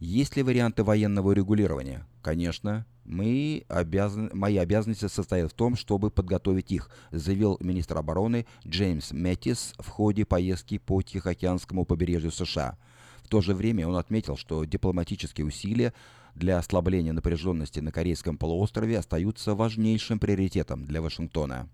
Есть 0.00 0.36
ли 0.36 0.42
варианты 0.42 0.84
военного 0.84 1.32
регулирования? 1.32 2.06
Конечно, 2.20 2.84
мы 3.06 3.64
обязан... 3.68 4.30
мои 4.34 4.58
обязанности 4.58 5.08
состоят 5.08 5.50
в 5.50 5.54
том, 5.54 5.76
чтобы 5.76 6.10
подготовить 6.10 6.72
их, 6.72 6.90
заявил 7.10 7.56
министр 7.60 7.96
обороны 7.96 8.44
Джеймс 8.66 9.12
Мэттис 9.12 9.72
в 9.78 9.88
ходе 9.88 10.26
поездки 10.26 10.76
по 10.76 11.00
Тихоокеанскому 11.00 11.86
побережью 11.86 12.32
США. 12.32 12.76
В 13.22 13.28
то 13.28 13.40
же 13.40 13.54
время 13.54 13.88
он 13.88 13.96
отметил, 13.96 14.36
что 14.36 14.64
дипломатические 14.64 15.46
усилия 15.46 15.94
для 16.40 16.58
ослабления 16.58 17.12
напряженности 17.12 17.78
на 17.78 17.92
Корейском 17.92 18.36
полуострове 18.36 18.98
остаются 18.98 19.54
важнейшим 19.54 20.18
приоритетом 20.18 20.84
для 20.84 21.00
Вашингтона. 21.00 21.68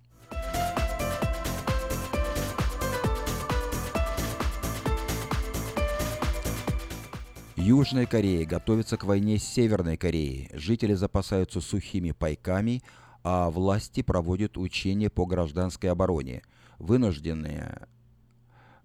Южная 7.56 8.06
Корея 8.06 8.44
готовится 8.44 8.96
к 8.96 9.04
войне 9.04 9.38
с 9.38 9.44
Северной 9.44 9.96
Кореей. 9.96 10.50
Жители 10.52 10.94
запасаются 10.94 11.60
сухими 11.60 12.10
пайками, 12.10 12.82
а 13.24 13.50
власти 13.50 14.02
проводят 14.02 14.58
учения 14.58 15.10
по 15.10 15.26
гражданской 15.26 15.90
обороне. 15.90 16.42
Вынужденные 16.78 17.88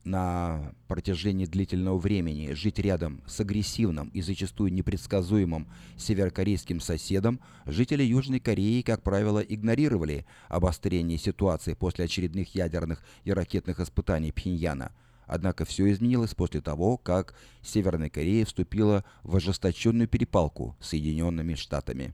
на 0.03 0.73
протяжении 0.87 1.45
длительного 1.45 1.97
времени 1.97 2.53
жить 2.53 2.79
рядом 2.79 3.21
с 3.27 3.39
агрессивным 3.39 4.09
и 4.09 4.21
зачастую 4.21 4.73
непредсказуемым 4.73 5.67
северокорейским 5.97 6.79
соседом, 6.79 7.39
жители 7.65 8.03
Южной 8.03 8.39
Кореи, 8.39 8.81
как 8.81 9.03
правило, 9.03 9.39
игнорировали 9.39 10.25
обострение 10.49 11.17
ситуации 11.17 11.73
после 11.73 12.05
очередных 12.05 12.55
ядерных 12.55 13.03
и 13.23 13.31
ракетных 13.31 13.79
испытаний 13.79 14.31
Пхеньяна. 14.31 14.91
Однако 15.27 15.63
все 15.63 15.89
изменилось 15.91 16.35
после 16.35 16.59
того, 16.61 16.97
как 16.97 17.35
Северная 17.61 18.09
Корея 18.09 18.45
вступила 18.45 19.05
в 19.23 19.35
ожесточенную 19.37 20.07
перепалку 20.07 20.75
с 20.81 20.89
Соединенными 20.89 21.55
Штатами. 21.55 22.13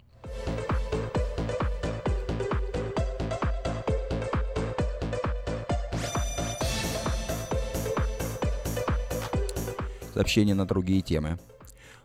Сообщение 10.17 10.55
на 10.55 10.65
другие 10.65 11.01
темы. 11.01 11.37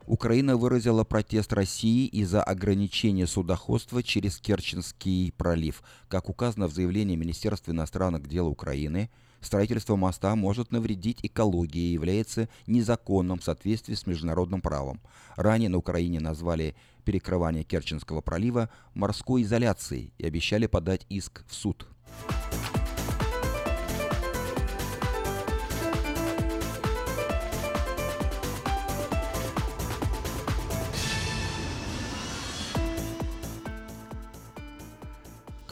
Украина 0.05 0.59
выразила 0.59 1.03
протест 1.03 1.51
России 1.55 2.07
из-за 2.09 2.43
ограничения 2.43 3.27
судоходства 3.27 4.03
через 4.03 4.37
Керченский 4.37 5.33
пролив. 5.33 5.83
Как 6.09 6.29
указано 6.29 6.69
в 6.69 6.75
заявлении 6.75 7.17
Министерства 7.17 7.71
иностранных 7.71 8.29
дел 8.29 8.49
Украины, 8.49 9.09
строительство 9.41 9.97
моста 9.97 10.37
может 10.37 10.73
навредить 10.73 11.21
экологии 11.23 11.89
и 11.89 11.95
является 11.95 12.51
незаконным 12.67 13.39
в 13.39 13.45
соответствии 13.45 13.95
с 13.95 14.07
международным 14.07 14.61
правом. 14.61 15.01
Ранее 15.37 15.71
на 15.71 15.79
Украине 15.79 16.21
назвали 16.21 16.77
перекрывание 17.07 17.65
Керченского 17.65 18.21
пролива 18.21 18.69
морской 18.93 19.41
изоляцией 19.41 20.13
и 20.19 20.27
обещали 20.27 20.67
подать 20.67 21.07
иск 21.09 21.47
в 21.49 21.55
суд. 21.55 21.89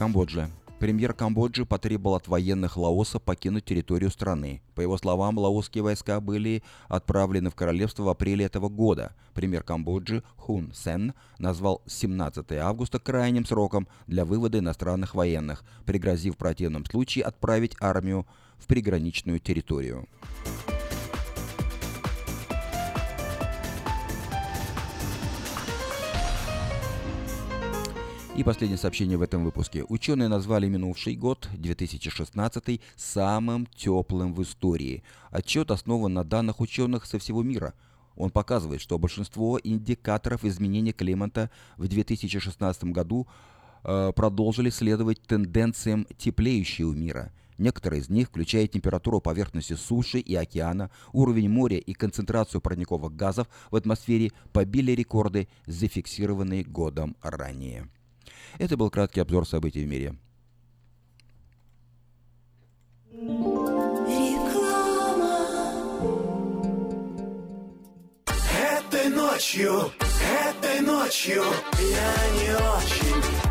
Камбоджа. 0.01 0.49
Премьер 0.79 1.13
Камбоджи 1.13 1.63
потребовал 1.63 2.15
от 2.15 2.27
военных 2.27 2.75
Лаоса 2.75 3.19
покинуть 3.19 3.65
территорию 3.65 4.09
страны. 4.09 4.63
По 4.73 4.81
его 4.81 4.97
словам, 4.97 5.37
лаосские 5.37 5.83
войска 5.83 6.19
были 6.19 6.63
отправлены 6.87 7.51
в 7.51 7.55
королевство 7.55 8.01
в 8.01 8.09
апреле 8.09 8.45
этого 8.45 8.67
года. 8.67 9.13
Премьер 9.35 9.61
Камбоджи 9.61 10.23
Хун 10.37 10.73
Сен 10.73 11.13
назвал 11.37 11.83
17 11.85 12.51
августа 12.53 12.97
крайним 12.97 13.45
сроком 13.45 13.87
для 14.07 14.25
вывода 14.25 14.57
иностранных 14.57 15.13
военных, 15.13 15.63
пригрозив 15.85 16.33
в 16.33 16.37
противном 16.37 16.83
случае 16.83 17.25
отправить 17.25 17.77
армию 17.79 18.25
в 18.57 18.65
приграничную 18.65 19.39
территорию. 19.39 20.07
И 28.41 28.43
последнее 28.43 28.79
сообщение 28.79 29.19
в 29.19 29.21
этом 29.21 29.43
выпуске. 29.43 29.85
Ученые 29.87 30.27
назвали 30.27 30.67
минувший 30.67 31.15
год, 31.15 31.47
2016, 31.53 32.81
самым 32.95 33.67
теплым 33.67 34.33
в 34.33 34.41
истории. 34.41 35.03
Отчет 35.29 35.69
основан 35.69 36.15
на 36.15 36.23
данных 36.23 36.59
ученых 36.59 37.05
со 37.05 37.19
всего 37.19 37.43
мира. 37.43 37.75
Он 38.15 38.31
показывает, 38.31 38.81
что 38.81 38.97
большинство 38.97 39.59
индикаторов 39.63 40.43
изменения 40.43 40.91
климата 40.91 41.51
в 41.77 41.87
2016 41.87 42.85
году 42.85 43.27
э, 43.83 44.11
продолжили 44.15 44.71
следовать 44.71 45.21
тенденциям 45.21 46.07
теплеющего 46.17 46.93
мира. 46.93 47.31
Некоторые 47.59 48.01
из 48.01 48.09
них, 48.09 48.29
включая 48.29 48.65
температуру 48.65 49.21
поверхности 49.21 49.73
суши 49.73 50.17
и 50.17 50.33
океана, 50.33 50.89
уровень 51.13 51.47
моря 51.47 51.77
и 51.77 51.93
концентрацию 51.93 52.59
парниковых 52.59 53.15
газов 53.15 53.47
в 53.69 53.75
атмосфере, 53.75 54.31
побили 54.51 54.93
рекорды, 54.93 55.47
зафиксированные 55.67 56.63
годом 56.63 57.15
ранее. 57.21 57.87
Это 58.57 58.77
был 58.77 58.89
краткий 58.89 59.21
обзор 59.21 59.47
событий 59.47 59.83
в 59.83 59.87
мире. 59.87 60.15
ночью, 69.41 69.91
этой 70.49 70.81
ночью 70.81 71.43
я 71.79 72.29
не 72.39 72.55
очень. 72.55 73.50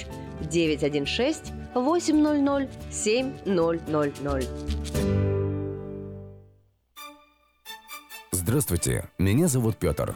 916 0.51 1.53
800 1.73 2.69
7000. 2.91 4.47
Здравствуйте, 8.31 9.05
меня 9.17 9.47
зовут 9.47 9.77
Петр. 9.77 10.15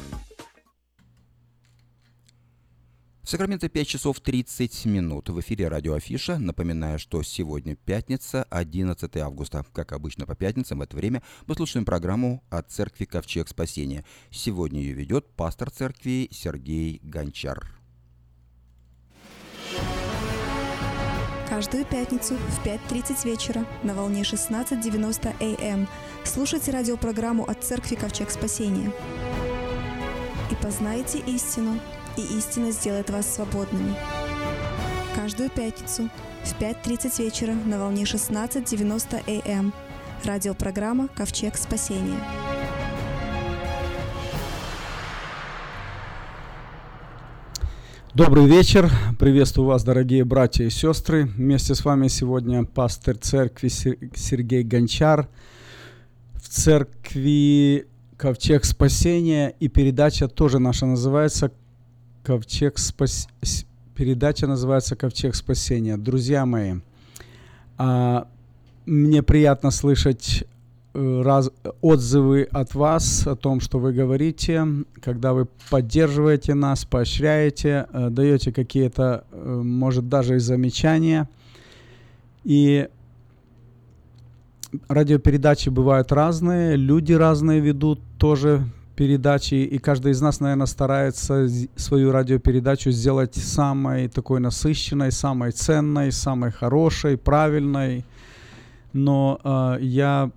В 3.23 3.29
Сакраменто 3.29 3.69
5 3.69 3.87
часов 3.87 4.19
30 4.19 4.85
минут. 4.85 5.29
В 5.29 5.39
эфире 5.41 5.67
радио 5.67 5.93
Афиша. 5.93 6.39
Напоминаю, 6.39 6.97
что 6.97 7.21
сегодня 7.21 7.75
пятница, 7.75 8.47
11 8.49 9.15
августа. 9.17 9.63
Как 9.73 9.91
обычно 9.91 10.25
по 10.25 10.35
пятницам 10.35 10.79
в 10.79 10.81
это 10.81 10.95
время 10.95 11.21
мы 11.45 11.53
слушаем 11.53 11.85
программу 11.85 12.43
от 12.49 12.71
церкви 12.71 13.05
Ковчег 13.05 13.47
Спасения. 13.47 14.03
Сегодня 14.31 14.81
ее 14.81 14.93
ведет 14.93 15.27
пастор 15.35 15.69
церкви 15.69 16.29
Сергей 16.31 16.99
Гончар. 17.03 17.75
Каждую 21.47 21.85
пятницу 21.85 22.35
в 22.35 22.65
5.30 22.65 23.25
вечера 23.25 23.67
на 23.83 23.93
волне 23.93 24.23
16.90 24.23 25.61
АМ 25.61 25.87
слушайте 26.23 26.71
радиопрограмму 26.71 27.43
от 27.43 27.63
Церкви 27.63 27.95
Ковчег 27.95 28.31
Спасения. 28.31 28.91
И 30.49 30.55
познайте 30.63 31.19
истину, 31.19 31.79
и 32.17 32.21
истина 32.37 32.71
сделает 32.71 33.09
вас 33.09 33.33
свободными. 33.33 33.95
Каждую 35.15 35.49
пятницу 35.49 36.09
в 36.43 36.59
5.30 36.59 37.23
вечера 37.23 37.53
на 37.53 37.79
волне 37.79 38.03
16.90 38.03 39.51
АМ 39.51 39.73
радиопрограмма 40.23 41.07
Ковчег 41.09 41.57
Спасения. 41.57 42.19
Добрый 48.13 48.45
вечер. 48.45 48.89
Приветствую 49.19 49.67
вас, 49.67 49.85
дорогие 49.85 50.25
братья 50.25 50.65
и 50.65 50.69
сестры. 50.69 51.25
Вместе 51.25 51.75
с 51.75 51.85
вами 51.85 52.09
сегодня 52.09 52.65
пастор 52.65 53.15
церкви 53.15 53.69
Сер- 53.69 53.97
Сергей 54.13 54.63
Гончар 54.63 55.29
в 56.33 56.49
церкви 56.49 57.87
Ковчег 58.17 58.65
Спасения. 58.65 59.55
И 59.61 59.69
передача 59.69 60.27
тоже 60.27 60.59
наша 60.59 60.85
называется 60.85 61.53
Ковчег 62.23 62.77
Спас... 62.77 63.27
Передача 63.95 64.47
называется 64.47 64.95
Ковчег 64.95 65.35
Спасения. 65.35 65.97
Друзья 65.97 66.45
мои, 66.45 66.75
а, 67.77 68.27
мне 68.85 69.23
приятно 69.23 69.71
слышать 69.71 70.43
э, 70.93 71.21
раз, 71.23 71.51
отзывы 71.81 72.47
от 72.51 72.73
вас 72.75 73.27
о 73.27 73.35
том, 73.35 73.59
что 73.59 73.79
вы 73.79 73.93
говорите, 73.93 74.65
когда 75.01 75.33
вы 75.33 75.47
поддерживаете 75.69 76.53
нас, 76.53 76.85
поощряете, 76.85 77.87
э, 77.91 78.09
даете 78.09 78.51
какие-то, 78.51 79.25
э, 79.31 79.61
может, 79.63 80.09
даже 80.09 80.35
и 80.35 80.39
замечания. 80.39 81.29
И 82.43 82.87
радиопередачи 84.87 85.69
бывают 85.69 86.11
разные, 86.11 86.75
люди 86.75 87.13
разные 87.13 87.59
ведут 87.59 87.99
тоже 88.17 88.63
передачи, 88.95 89.55
и 89.55 89.77
каждый 89.77 90.11
из 90.11 90.21
нас, 90.21 90.39
наверное, 90.39 90.67
старается 90.67 91.47
свою 91.75 92.11
радиопередачу 92.11 92.91
сделать 92.91 93.35
самой 93.35 94.07
такой 94.07 94.39
насыщенной, 94.39 95.11
самой 95.11 95.51
ценной, 95.51 96.11
самой 96.11 96.51
хорошей, 96.51 97.17
правильной. 97.17 98.05
Но 98.93 99.39
э, 99.43 99.77
я 99.81 100.31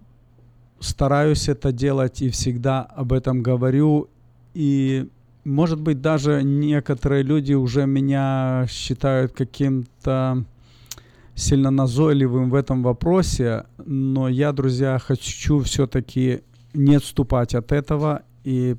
стараюсь 0.81 1.49
это 1.49 1.73
делать 1.73 2.23
и 2.23 2.31
всегда 2.31 2.83
об 2.83 3.13
этом 3.13 3.43
говорю. 3.43 4.09
И, 4.55 5.09
может 5.45 5.81
быть, 5.81 6.01
даже 6.01 6.43
некоторые 6.43 7.23
люди 7.23 7.55
уже 7.55 7.87
меня 7.87 8.67
считают 8.69 9.33
каким-то 9.33 10.45
сильно 11.35 11.71
назойливым 11.71 12.51
в 12.51 12.55
этом 12.55 12.83
вопросе, 12.83 13.65
но 13.85 14.29
я, 14.29 14.53
друзья, 14.53 14.99
хочу 14.99 15.61
все-таки 15.61 16.43
не 16.75 16.97
отступать 16.97 17.55
от 17.55 17.73
этого 17.73 18.23
и 18.45 18.77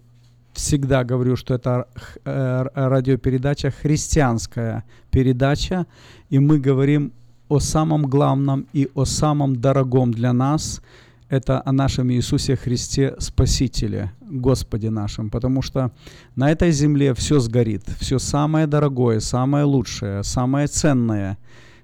всегда 0.53 1.03
говорю, 1.03 1.35
что 1.35 1.53
это 1.55 1.87
э, 2.23 2.65
радиопередача 2.73 3.71
христианская 3.71 4.83
передача, 5.11 5.85
и 6.29 6.39
мы 6.39 6.59
говорим 6.59 7.11
о 7.49 7.59
самом 7.59 8.03
главном 8.03 8.67
и 8.73 8.89
о 8.95 9.05
самом 9.05 9.55
дорогом 9.57 10.11
для 10.11 10.33
нас– 10.33 10.81
это 11.29 11.61
о 11.65 11.71
нашем 11.71 12.11
Иисусе 12.11 12.55
Христе 12.55 13.15
Спасителе, 13.19 14.11
Господе 14.21 14.89
нашем, 14.89 15.29
потому 15.29 15.61
что 15.61 15.91
на 16.35 16.51
этой 16.51 16.71
земле 16.71 17.13
все 17.13 17.39
сгорит, 17.39 17.83
все 17.99 18.19
самое 18.19 18.67
дорогое, 18.67 19.19
самое 19.19 19.65
лучшее, 19.65 20.23
самое 20.23 20.67
ценное, 20.67 21.37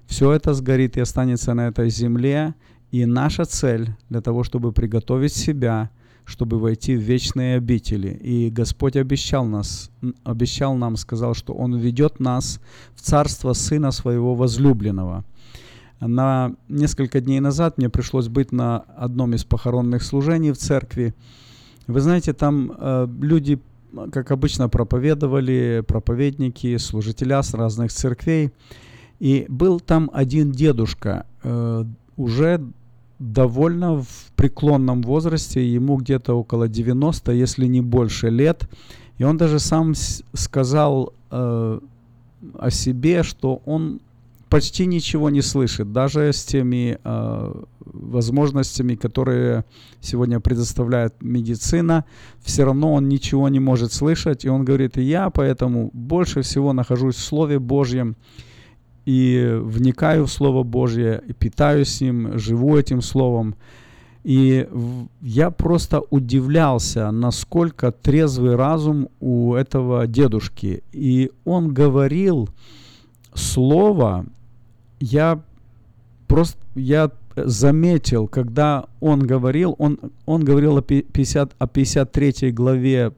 все 0.06 0.32
это 0.32 0.54
сгорит 0.54 0.96
и 0.96 1.00
останется 1.00 1.54
на 1.54 1.68
этой 1.68 1.90
земле, 1.90 2.54
и 2.92 3.04
наша 3.04 3.44
цель 3.44 3.94
для 4.10 4.20
того, 4.20 4.44
чтобы 4.44 4.72
приготовить 4.72 5.34
себя, 5.34 5.90
чтобы 6.24 6.58
войти 6.58 6.96
в 6.96 7.00
вечные 7.00 7.56
обители. 7.56 8.08
И 8.08 8.50
Господь 8.50 8.96
обещал, 8.96 9.44
нас, 9.44 9.90
обещал 10.24 10.74
нам, 10.74 10.96
сказал, 10.96 11.34
что 11.34 11.52
Он 11.52 11.76
ведет 11.76 12.20
нас 12.20 12.60
в 12.94 13.00
царство 13.00 13.52
Сына 13.52 13.90
Своего 13.90 14.34
возлюбленного– 14.34 15.24
на 16.06 16.54
несколько 16.68 17.20
дней 17.20 17.38
назад 17.38 17.78
мне 17.78 17.88
пришлось 17.88 18.26
быть 18.28 18.50
на 18.50 18.78
одном 18.96 19.34
из 19.34 19.44
похоронных 19.44 20.02
служений 20.02 20.50
в 20.50 20.58
церкви. 20.58 21.14
Вы 21.86 22.00
знаете, 22.00 22.32
там 22.32 22.72
э, 22.76 23.06
люди, 23.20 23.60
как 24.10 24.32
обычно, 24.32 24.68
проповедовали, 24.68 25.84
проповедники, 25.86 26.76
служителя 26.78 27.40
с 27.42 27.54
разных 27.54 27.92
церквей. 27.92 28.50
И 29.20 29.46
был 29.48 29.78
там 29.78 30.10
один 30.12 30.50
дедушка, 30.50 31.26
э, 31.44 31.84
уже 32.16 32.60
довольно 33.22 34.02
в 34.02 34.32
преклонном 34.36 35.02
возрасте, 35.02 35.66
ему 35.66 35.96
где-то 35.96 36.34
около 36.34 36.68
90, 36.68 37.32
если 37.32 37.66
не 37.66 37.80
больше 37.80 38.30
лет. 38.30 38.68
И 39.18 39.24
он 39.24 39.36
даже 39.36 39.58
сам 39.58 39.94
сказал 40.34 41.12
э, 41.30 41.80
о 42.58 42.70
себе, 42.70 43.22
что 43.22 43.62
он 43.64 44.00
почти 44.48 44.86
ничего 44.86 45.30
не 45.30 45.40
слышит, 45.40 45.92
даже 45.92 46.32
с 46.32 46.44
теми 46.44 46.98
э, 47.02 47.54
возможностями, 47.86 48.96
которые 48.96 49.64
сегодня 50.00 50.40
предоставляет 50.40 51.14
медицина, 51.22 52.04
все 52.42 52.64
равно 52.64 52.92
он 52.92 53.08
ничего 53.08 53.48
не 53.48 53.60
может 53.60 53.92
слышать, 53.92 54.44
и 54.44 54.50
он 54.50 54.64
говорит, 54.64 54.98
и 54.98 55.02
я 55.02 55.30
поэтому 55.30 55.90
больше 55.94 56.42
всего 56.42 56.72
нахожусь 56.72 57.16
в 57.16 57.24
Слове 57.24 57.58
Божьем, 57.58 58.16
и 59.04 59.58
вникаю 59.60 60.26
в 60.26 60.32
Слово 60.32 60.62
Божье, 60.62 61.22
и 61.26 61.32
питаюсь 61.32 62.02
им, 62.02 62.38
живу 62.38 62.76
этим 62.76 63.02
Словом. 63.02 63.54
И 64.24 64.68
я 65.20 65.50
просто 65.50 66.00
удивлялся, 66.10 67.10
насколько 67.10 67.90
трезвый 67.90 68.54
разум 68.54 69.08
у 69.20 69.54
этого 69.54 70.06
дедушки. 70.06 70.84
И 70.92 71.32
он 71.44 71.74
говорил 71.74 72.48
слово, 73.34 74.26
я 75.00 75.42
просто 76.28 76.58
я 76.76 77.10
заметил, 77.34 78.28
когда 78.28 78.86
он 79.00 79.20
говорил, 79.20 79.74
он, 79.78 79.98
он 80.26 80.44
говорил 80.44 80.76
о, 80.76 80.82
50, 80.82 81.54
о 81.58 81.66
53 81.66 82.52
главе 82.52 83.12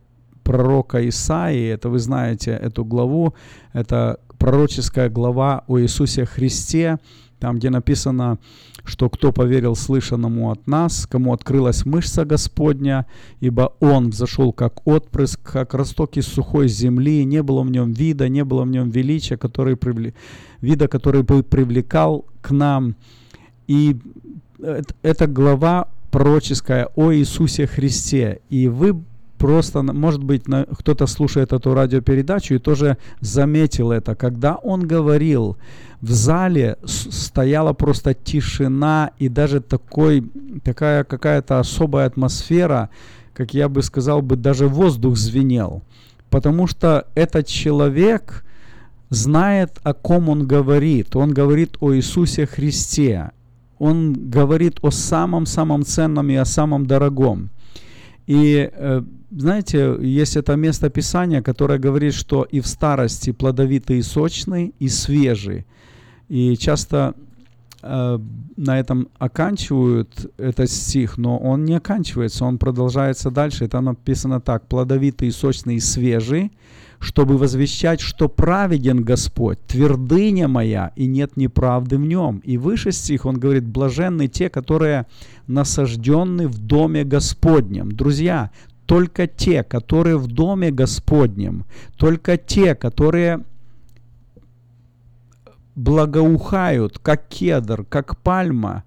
пророка 0.45 1.09
Исаии, 1.09 1.73
это 1.73 1.89
вы 1.89 1.99
знаете 1.99 2.53
эту 2.53 2.85
главу, 2.85 3.35
это 3.73 4.21
пророческая 4.39 5.09
глава 5.09 5.65
о 5.67 5.81
Иисусе 5.81 6.27
Христе, 6.27 6.99
там, 7.41 7.57
где 7.57 7.71
написано, 7.71 8.39
что 8.85 9.09
кто 9.09 9.33
поверил 9.33 9.75
слышанному 9.75 10.51
от 10.51 10.67
нас, 10.67 11.07
кому 11.07 11.33
открылась 11.33 11.87
мышца 11.87 12.25
Господня, 12.25 13.07
ибо 13.41 13.75
Он 13.81 14.11
взошел 14.11 14.53
как 14.53 14.87
отпрыск, 14.87 15.41
как 15.43 15.75
росток 15.75 16.17
из 16.17 16.27
сухой 16.27 16.69
земли, 16.69 17.25
не 17.25 17.43
было 17.43 17.63
в 17.63 17.71
нем 17.71 17.93
вида, 17.93 18.29
не 18.29 18.45
было 18.45 18.65
в 18.65 18.69
нем 18.69 18.91
величия, 18.91 19.37
который 19.37 19.77
привлек, 19.77 20.15
вида, 20.61 20.89
который 20.89 21.23
бы 21.23 21.43
привлекал 21.43 22.27
к 22.43 22.51
нам. 22.51 22.95
И 23.67 23.97
эта 25.03 25.27
глава 25.27 25.89
пророческая 26.11 26.89
о 26.95 27.13
Иисусе 27.13 27.67
Христе. 27.67 28.41
И 28.51 28.69
вы 28.69 29.03
просто, 29.39 29.83
может 29.83 30.23
быть, 30.23 30.45
кто-то 30.79 31.07
слушает 31.07 31.53
эту 31.53 31.75
радиопередачу 31.75 32.55
и 32.55 32.59
тоже 32.59 32.97
заметил 33.21 33.93
это. 33.93 34.15
Когда 34.15 34.57
он 34.57 34.87
говорил, 34.87 35.57
в 36.01 36.11
зале 36.11 36.77
стояла 36.85 37.73
просто 37.73 38.15
тишина 38.15 39.11
и 39.19 39.29
даже 39.29 39.61
такой, 39.61 40.25
такая 40.63 41.05
какая-то 41.05 41.59
особая 41.59 42.07
атмосфера, 42.07 42.91
как 43.33 43.55
я 43.55 43.69
бы 43.69 43.83
сказал 43.83 44.23
бы, 44.23 44.37
даже 44.37 44.69
воздух 44.69 45.17
звенел. 45.17 45.83
Потому 46.31 46.67
что 46.67 47.07
этот 47.15 47.47
человек 47.47 48.45
знает, 49.11 49.79
о 49.83 49.95
ком 49.95 50.29
он 50.29 50.47
говорит. 50.47 51.17
Он 51.17 51.33
говорит 51.33 51.77
о 51.81 51.95
Иисусе 51.95 52.47
Христе. 52.47 53.31
Он 53.79 54.13
говорит 54.13 54.79
о 54.83 54.91
самом-самом 54.91 55.85
ценном 55.85 56.31
и 56.31 56.35
о 56.35 56.45
самом 56.45 56.87
дорогом. 56.87 57.51
И 58.27 58.71
э, 58.73 59.03
знаете, 59.31 59.97
есть 60.01 60.37
это 60.37 60.57
место 60.57 60.89
Писания, 60.91 61.43
которое 61.43 61.79
говорит, 61.79 62.15
что 62.15 62.43
и 62.45 62.61
в 62.61 62.67
старости 62.67 63.33
плодовитый 63.33 63.99
и 63.99 64.03
сочный, 64.03 64.75
и 64.79 64.89
свежий. 64.89 65.67
И 66.29 66.57
часто 66.57 67.15
э, 67.83 68.19
на 68.57 68.79
этом 68.79 69.09
оканчивают 69.19 70.33
этот 70.39 70.71
стих, 70.71 71.19
но 71.19 71.37
он 71.39 71.65
не 71.65 71.75
оканчивается, 71.75 72.45
он 72.45 72.59
продолжается 72.59 73.31
дальше. 73.31 73.65
Это 73.65 73.81
написано 73.81 74.41
так, 74.41 74.67
плодовитый, 74.69 75.31
сочный 75.31 75.77
и 75.77 75.81
свежий, 75.81 76.53
чтобы 77.05 77.37
возвещать, 77.37 78.01
что 78.01 78.29
праведен 78.29 79.05
Господь, 79.05 79.59
твердыня 79.67 80.49
моя, 80.49 80.91
и 80.97 81.07
нет 81.07 81.37
неправды 81.37 81.99
в 81.99 82.01
нем. 82.01 82.39
И 82.39 82.57
выше 82.57 82.93
стих 82.93 83.27
он 83.27 83.39
говорит, 83.39 83.65
блаженны 83.65 84.27
те, 84.27 84.49
которые 84.49 85.07
насажденны 85.47 86.49
в 86.49 86.59
доме 86.59 87.05
Господнем. 87.05 87.93
Друзья, 87.93 88.51
только 88.87 89.27
те, 89.27 89.63
которые 89.63 90.17
в 90.17 90.27
доме 90.29 90.71
Господнем, 90.71 91.67
только 91.99 92.39
те, 92.39 92.75
которые 92.75 93.45
благоухают, 95.77 96.99
как 96.99 97.29
кедр, 97.29 97.85
как 97.85 98.17
пальма, 98.17 98.85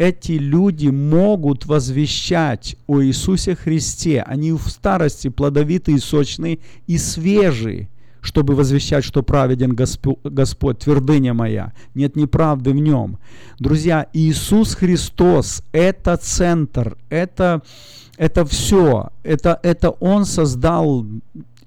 эти 0.00 0.32
люди 0.32 0.88
могут 0.88 1.66
возвещать 1.66 2.74
о 2.86 3.02
Иисусе 3.02 3.54
Христе. 3.54 4.22
Они 4.22 4.50
в 4.50 4.66
старости 4.68 5.28
плодовитые, 5.28 5.98
сочные 5.98 6.58
и 6.86 6.96
свежие, 6.96 7.90
чтобы 8.22 8.54
возвещать, 8.54 9.04
что 9.04 9.22
праведен 9.22 9.74
Господь, 9.74 10.16
Господь, 10.24 10.78
твердыня 10.78 11.34
моя. 11.34 11.74
Нет 11.94 12.16
неправды 12.16 12.70
в 12.70 12.76
нем. 12.76 13.18
Друзья, 13.58 14.06
Иисус 14.14 14.74
Христос– 14.74 15.62
это 15.72 16.16
центр, 16.16 16.96
это, 17.10 17.60
это 18.16 18.46
все. 18.46 19.10
Это, 19.22 19.60
это 19.62 19.90
Он 19.90 20.24
создал 20.24 21.04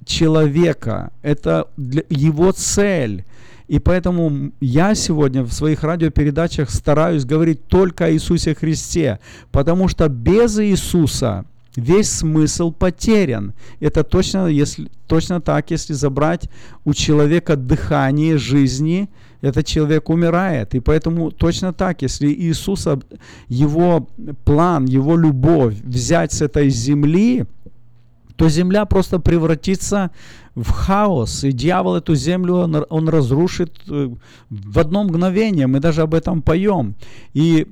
человека, 0.06 1.12
это 1.22 1.68
для, 1.78 2.02
Его 2.10 2.52
цель– 2.52 3.26
и 3.68 3.80
поэтому 3.80 4.52
я 4.60 4.96
сегодня 4.96 5.44
в 5.44 5.54
своих 5.54 5.84
радиопередачах 5.84 6.70
стараюсь 6.70 7.26
говорить 7.26 7.68
только 7.68 8.06
о 8.06 8.12
Иисусе 8.12 8.56
Христе, 8.56 9.20
потому 9.52 9.88
что 9.88 10.10
без 10.10 10.60
Иисуса 10.60 11.46
весь 11.76 12.10
смысл 12.10 12.72
потерян. 12.72 13.54
Это 13.80 14.04
точно, 14.04 14.48
если, 14.48 14.90
точно 15.08 15.42
так, 15.42 15.72
если 15.72 15.94
забрать 15.94 16.50
у 16.86 16.94
человека 16.94 17.56
дыхание 17.56 18.38
жизни, 18.38 19.10
этот 19.42 19.66
человек 19.66 20.10
умирает. 20.10 20.76
И 20.76 20.80
поэтому 20.80 21.32
точно 21.32 21.74
так, 21.74 22.02
если 22.02 22.28
Иисуса, 22.28 23.00
его 23.48 24.08
план, 24.46 24.86
его 24.86 25.18
любовь 25.18 25.76
взять 25.84 26.32
с 26.32 26.42
этой 26.42 26.70
земли, 26.70 27.46
то 28.36 28.50
земля 28.50 28.86
просто 28.86 29.20
превратится 29.20 30.12
в 30.56 30.70
хаос, 30.70 31.44
и 31.44 31.52
дьявол 31.52 31.96
эту 31.96 32.16
землю, 32.16 32.56
он, 32.56 32.86
он 32.90 33.10
разрушит 33.10 33.74
э, 33.90 34.10
в 34.50 34.80
одно 34.80 35.04
мгновение, 35.04 35.68
мы 35.68 35.80
даже 35.80 36.02
об 36.02 36.14
этом 36.14 36.42
поем. 36.42 36.96
И 37.34 37.68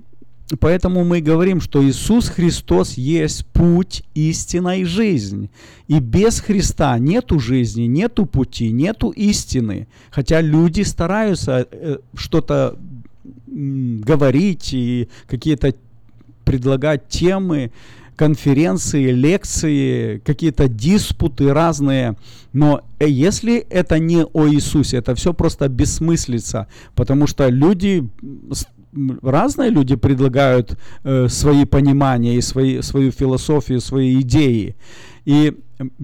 поэтому 0.59 1.03
мы 1.03 1.21
говорим, 1.21 1.61
что 1.61 1.87
Иисус 1.87 2.29
Христос 2.29 2.93
есть 2.97 3.45
путь, 3.47 4.03
истина 4.15 4.79
и 4.79 4.83
жизнь. 4.83 5.49
И 5.87 5.99
без 5.99 6.39
Христа 6.39 6.97
нету 6.97 7.39
жизни, 7.39 7.83
нету 7.83 8.25
пути, 8.25 8.71
нету 8.71 9.09
истины. 9.09 9.87
Хотя 10.09 10.41
люди 10.41 10.81
стараются 10.81 11.67
э, 11.71 11.97
что-то 12.15 12.77
говорить 13.47 14.73
и 14.73 15.09
какие-то 15.27 15.75
предлагать 16.45 17.07
темы, 17.09 17.71
конференции, 18.21 19.11
лекции, 19.11 20.19
какие-то 20.19 20.67
диспуты 20.67 21.51
разные. 21.51 22.15
Но 22.53 22.81
э, 22.99 23.09
если 23.09 23.57
это 23.57 23.97
не 23.97 24.23
о 24.23 24.47
Иисусе, 24.47 24.97
это 24.97 25.15
все 25.15 25.33
просто 25.33 25.67
бессмыслица, 25.67 26.67
потому 26.93 27.25
что 27.25 27.49
люди 27.49 28.07
разные 29.23 29.71
люди 29.71 29.95
предлагают 29.95 30.77
э, 31.03 31.29
свои 31.29 31.65
понимания 31.65 32.35
и 32.35 32.41
свои, 32.41 32.81
свою 32.83 33.11
философию, 33.11 33.81
свои 33.81 34.21
идеи. 34.21 34.75
И 35.25 35.53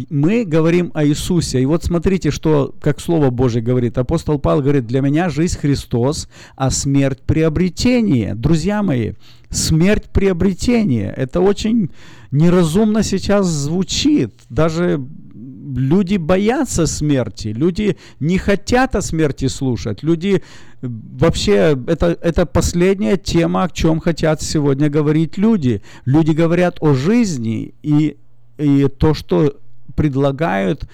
мы 0.09 0.43
говорим 0.43 0.91
о 0.93 1.05
Иисусе. 1.05 1.61
И 1.61 1.65
вот 1.65 1.83
смотрите, 1.83 2.31
что, 2.31 2.73
как 2.79 2.99
Слово 2.99 3.29
Божье 3.29 3.61
говорит. 3.61 3.97
Апостол 3.97 4.39
Павел 4.39 4.61
говорит, 4.61 4.87
для 4.87 5.01
меня 5.01 5.29
жизнь 5.29 5.57
Христос, 5.57 6.27
а 6.55 6.71
смерть 6.71 7.21
приобретение. 7.21 8.35
Друзья 8.35 8.81
мои, 8.81 9.13
смерть 9.49 10.05
приобретение. 10.11 11.13
Это 11.15 11.41
очень 11.41 11.91
неразумно 12.31 13.03
сейчас 13.03 13.47
звучит. 13.47 14.33
Даже 14.49 14.99
люди 15.75 16.17
боятся 16.17 16.85
смерти, 16.87 17.49
люди 17.49 17.97
не 18.19 18.37
хотят 18.37 18.95
о 18.95 19.01
смерти 19.01 19.47
слушать, 19.47 20.01
люди 20.01 20.41
вообще, 20.81 21.77
это, 21.87 22.17
это 22.21 22.45
последняя 22.45 23.17
тема, 23.17 23.63
о 23.63 23.69
чем 23.69 23.99
хотят 23.99 24.41
сегодня 24.41 24.89
говорить 24.89 25.37
люди. 25.37 25.81
Люди 26.05 26.31
говорят 26.31 26.77
о 26.81 26.93
жизни, 26.93 27.73
и, 27.83 28.17
и 28.57 28.87
то, 28.87 29.13
что 29.13 29.55
предлагают 29.95 30.87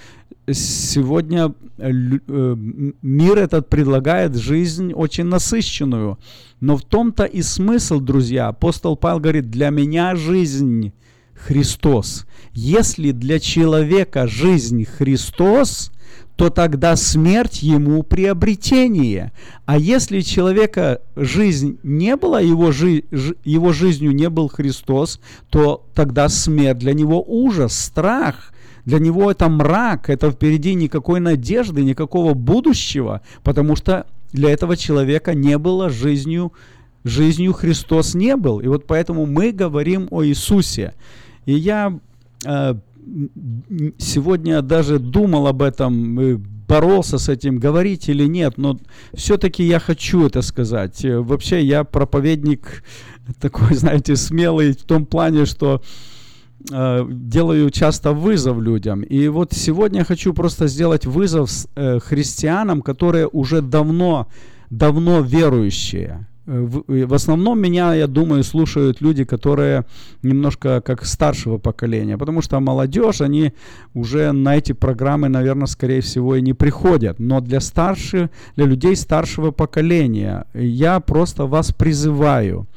сегодня 0.51 1.53
э, 1.77 1.91
э, 1.91 2.55
мир 3.01 3.37
этот 3.37 3.69
предлагает 3.69 4.35
жизнь 4.35 4.93
очень 4.93 5.25
насыщенную. 5.25 6.19
Но 6.59 6.77
в 6.77 6.83
том-то 6.83 7.23
и 7.25 7.41
смысл, 7.41 7.99
друзья. 7.99 8.47
Апостол 8.47 8.95
Павел 8.95 9.19
говорит, 9.19 9.49
для 9.49 9.69
меня 9.69 10.15
жизнь 10.15 10.93
Христос. 11.33 12.25
Если 12.53 13.11
для 13.11 13.39
человека 13.39 14.27
жизнь 14.27 14.85
Христос, 14.85 15.91
то 16.35 16.49
тогда 16.49 16.95
смерть 16.95 17.61
ему 17.61 18.03
приобретение. 18.03 19.31
А 19.65 19.77
если 19.77 20.21
человека 20.21 21.01
жизнь 21.15 21.77
не 21.83 22.15
была, 22.15 22.39
его, 22.39 22.71
жи, 22.71 23.03
его 23.43 23.71
жизнью 23.71 24.13
не 24.13 24.29
был 24.29 24.47
Христос, 24.47 25.19
то 25.49 25.85
тогда 25.93 26.29
смерть 26.29 26.79
для 26.79 26.93
него 26.93 27.23
ужас, 27.25 27.77
страх. 27.77 28.51
Для 28.85 28.99
него 28.99 29.31
это 29.31 29.47
мрак, 29.47 30.09
это 30.09 30.31
впереди 30.31 30.73
никакой 30.73 31.19
надежды, 31.19 31.83
никакого 31.83 32.33
будущего, 32.33 33.21
потому 33.43 33.77
что 33.77 34.05
для 34.33 34.49
этого 34.49 34.75
человека 34.75 35.33
не 35.33 35.57
было 35.57 35.89
жизнью, 35.89 36.51
жизнью 37.05 37.53
Христос 37.53 38.15
не 38.15 38.35
был. 38.35 38.59
И 38.59 38.67
вот 38.67 38.85
поэтому 38.85 39.25
мы 39.25 39.51
говорим 39.51 40.07
о 40.11 40.23
Иисусе. 40.25 40.93
И 41.45 41.53
я 41.53 41.97
э, 42.45 42.75
сегодня 43.97 44.61
даже 44.61 44.99
думал 44.99 45.47
об 45.47 45.61
этом, 45.61 46.15
боролся 46.67 47.17
с 47.17 47.29
этим, 47.29 47.59
говорить 47.59 48.09
или 48.09 48.27
нет, 48.27 48.57
но 48.57 48.79
все-таки 49.13 49.63
я 49.63 49.79
хочу 49.79 50.25
это 50.25 50.41
сказать. 50.41 51.05
Э, 51.05 51.19
вообще 51.19 51.63
я 51.63 51.83
проповедник 51.83 52.83
такой, 53.39 53.75
знаете, 53.75 54.15
смелый 54.15 54.71
в 54.73 54.83
том 54.83 55.05
плане, 55.05 55.45
что 55.45 55.81
э, 56.71 57.05
делаю 57.09 57.69
часто 57.69 58.13
вызов 58.13 58.59
людям. 58.59 59.01
И 59.01 59.27
вот 59.27 59.53
сегодня 59.53 59.99
я 59.99 60.05
хочу 60.05 60.33
просто 60.33 60.67
сделать 60.67 61.05
вызов 61.05 61.49
э, 61.75 61.99
христианам, 61.99 62.81
которые 62.81 63.27
уже 63.27 63.61
давно, 63.61 64.27
давно 64.69 65.21
верующие. 65.21 66.27
Э, 66.45 66.59
в, 66.61 66.83
в 66.87 67.13
основном 67.13 67.59
меня, 67.59 67.93
я 67.93 68.07
думаю, 68.07 68.43
слушают 68.43 69.01
люди, 69.01 69.23
которые 69.23 69.85
немножко 70.21 70.81
как 70.81 71.05
старшего 71.05 71.57
поколения, 71.57 72.17
потому 72.17 72.41
что 72.41 72.59
молодежь, 72.59 73.21
они 73.21 73.53
уже 73.93 74.31
на 74.31 74.57
эти 74.57 74.73
программы, 74.73 75.29
наверное, 75.29 75.67
скорее 75.67 76.01
всего 76.01 76.35
и 76.35 76.41
не 76.41 76.53
приходят. 76.53 77.19
Но 77.19 77.39
для 77.39 77.59
старших, 77.59 78.29
для 78.55 78.65
людей 78.65 78.95
старшего 78.95 79.51
поколения 79.51 80.45
я 80.53 80.99
просто 80.99 81.45
вас 81.45 81.71
призываю, 81.71 82.67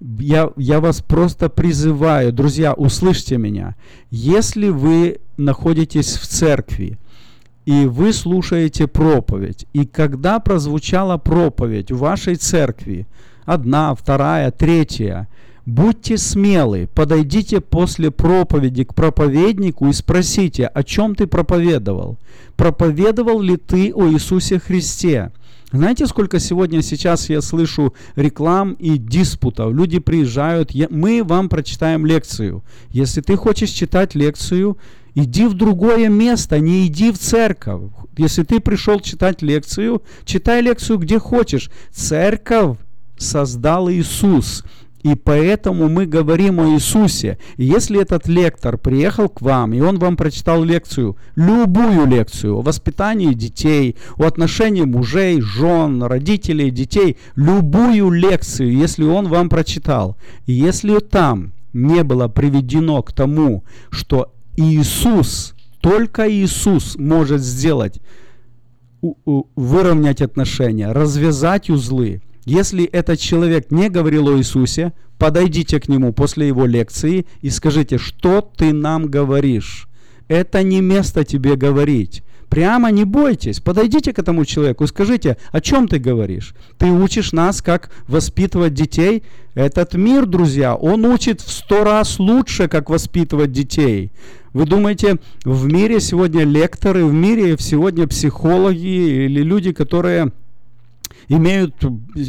я, 0.00 0.50
я 0.56 0.80
вас 0.80 1.00
просто 1.00 1.48
призываю, 1.48 2.32
друзья, 2.32 2.72
услышьте 2.72 3.36
меня. 3.36 3.74
Если 4.10 4.68
вы 4.68 5.18
находитесь 5.36 6.16
в 6.16 6.26
церкви, 6.26 6.98
и 7.68 7.84
вы 7.84 8.14
слушаете 8.14 8.86
проповедь. 8.86 9.66
И 9.74 9.84
когда 9.84 10.38
прозвучала 10.38 11.18
проповедь 11.18 11.92
в 11.92 11.98
вашей 11.98 12.36
церкви, 12.36 13.06
одна, 13.44 13.94
вторая, 13.94 14.50
третья, 14.50 15.28
будьте 15.66 16.16
смелы, 16.16 16.88
подойдите 16.94 17.60
после 17.60 18.10
проповеди 18.10 18.84
к 18.84 18.94
проповеднику 18.94 19.86
и 19.86 19.92
спросите, 19.92 20.64
о 20.64 20.82
чем 20.82 21.14
ты 21.14 21.26
проповедовал? 21.26 22.16
Проповедовал 22.56 23.42
ли 23.42 23.58
ты 23.58 23.92
о 23.92 24.08
Иисусе 24.08 24.58
Христе? 24.58 25.30
Знаете, 25.70 26.06
сколько 26.06 26.38
сегодня 26.38 26.80
сейчас 26.80 27.28
я 27.28 27.42
слышу 27.42 27.92
реклам 28.16 28.72
и 28.72 28.96
диспутов? 28.96 29.74
Люди 29.74 29.98
приезжают, 29.98 30.70
я, 30.70 30.86
мы 30.88 31.22
вам 31.22 31.50
прочитаем 31.50 32.06
лекцию. 32.06 32.64
Если 32.88 33.20
ты 33.20 33.36
хочешь 33.36 33.68
читать 33.68 34.14
лекцию, 34.14 34.78
Иди 35.20 35.46
в 35.46 35.54
другое 35.54 36.08
место, 36.08 36.60
не 36.60 36.86
иди 36.86 37.10
в 37.10 37.18
церковь. 37.18 37.90
Если 38.16 38.44
ты 38.44 38.60
пришел 38.60 39.00
читать 39.00 39.42
лекцию, 39.42 40.00
читай 40.24 40.62
лекцию 40.62 40.98
где 40.98 41.18
хочешь. 41.18 41.70
Церковь 41.90 42.76
создал 43.16 43.90
Иисус. 43.90 44.64
И 45.02 45.16
поэтому 45.16 45.88
мы 45.88 46.06
говорим 46.06 46.60
о 46.60 46.68
Иисусе. 46.68 47.36
И 47.56 47.64
если 47.64 48.00
этот 48.00 48.28
лектор 48.28 48.78
приехал 48.78 49.28
к 49.28 49.40
вам, 49.40 49.74
и 49.74 49.80
он 49.80 49.98
вам 49.98 50.16
прочитал 50.16 50.62
лекцию, 50.62 51.16
любую 51.34 52.06
лекцию 52.06 52.56
о 52.56 52.62
воспитании 52.62 53.34
детей, 53.34 53.96
о 54.18 54.24
отношении 54.24 54.84
мужей, 54.84 55.40
жен, 55.40 56.00
родителей, 56.00 56.70
детей, 56.70 57.16
любую 57.34 58.10
лекцию, 58.10 58.72
если 58.72 59.02
он 59.02 59.26
вам 59.26 59.48
прочитал, 59.48 60.16
и 60.46 60.52
если 60.52 61.00
там 61.00 61.54
не 61.72 62.04
было 62.04 62.28
приведено 62.28 63.02
к 63.02 63.12
тому, 63.12 63.64
что 63.90 64.32
Иисус, 64.58 65.54
только 65.80 66.28
Иисус 66.28 66.96
может 66.96 67.42
сделать, 67.42 68.00
выровнять 69.00 70.20
отношения, 70.20 70.90
развязать 70.90 71.70
узлы. 71.70 72.22
Если 72.44 72.84
этот 72.84 73.20
человек 73.20 73.70
не 73.70 73.88
говорил 73.88 74.28
о 74.28 74.36
Иисусе, 74.36 74.92
подойдите 75.16 75.78
к 75.78 75.88
нему 75.88 76.12
после 76.12 76.48
его 76.48 76.66
лекции 76.66 77.26
и 77.40 77.50
скажите, 77.50 77.98
что 77.98 78.40
ты 78.40 78.72
нам 78.72 79.06
говоришь. 79.06 79.86
Это 80.26 80.64
не 80.64 80.80
место 80.80 81.24
тебе 81.24 81.54
говорить. 81.54 82.24
Прямо 82.48 82.90
не 82.90 83.04
бойтесь, 83.04 83.60
подойдите 83.60 84.12
к 84.14 84.18
этому 84.18 84.44
человеку 84.46 84.84
и 84.84 84.86
скажите, 84.88 85.36
о 85.52 85.60
чем 85.60 85.86
ты 85.86 85.98
говоришь? 85.98 86.54
Ты 86.78 86.86
учишь 86.86 87.32
нас, 87.32 87.60
как 87.60 87.90
воспитывать 88.08 88.72
детей? 88.72 89.22
Этот 89.54 89.94
мир, 89.94 90.24
друзья, 90.24 90.74
он 90.74 91.04
учит 91.04 91.42
в 91.42 91.50
сто 91.52 91.84
раз 91.84 92.18
лучше, 92.18 92.66
как 92.66 92.88
воспитывать 92.88 93.52
детей. 93.52 94.10
Вы 94.52 94.64
думаете, 94.64 95.18
в 95.44 95.66
мире 95.66 96.00
сегодня 96.00 96.44
лекторы, 96.44 97.04
в 97.04 97.12
мире 97.12 97.56
сегодня 97.58 98.06
психологи 98.06 99.24
или 99.26 99.42
люди, 99.42 99.72
которые 99.72 100.32
имеют 101.28 101.74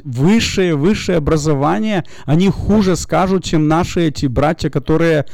высшее, 0.03 0.75
высшее 0.75 1.17
образование, 1.17 2.03
они 2.25 2.49
хуже 2.49 2.95
скажут, 2.95 3.43
чем 3.43 3.67
наши 3.67 4.07
эти 4.07 4.25
братья, 4.25 4.69
которые 4.69 5.25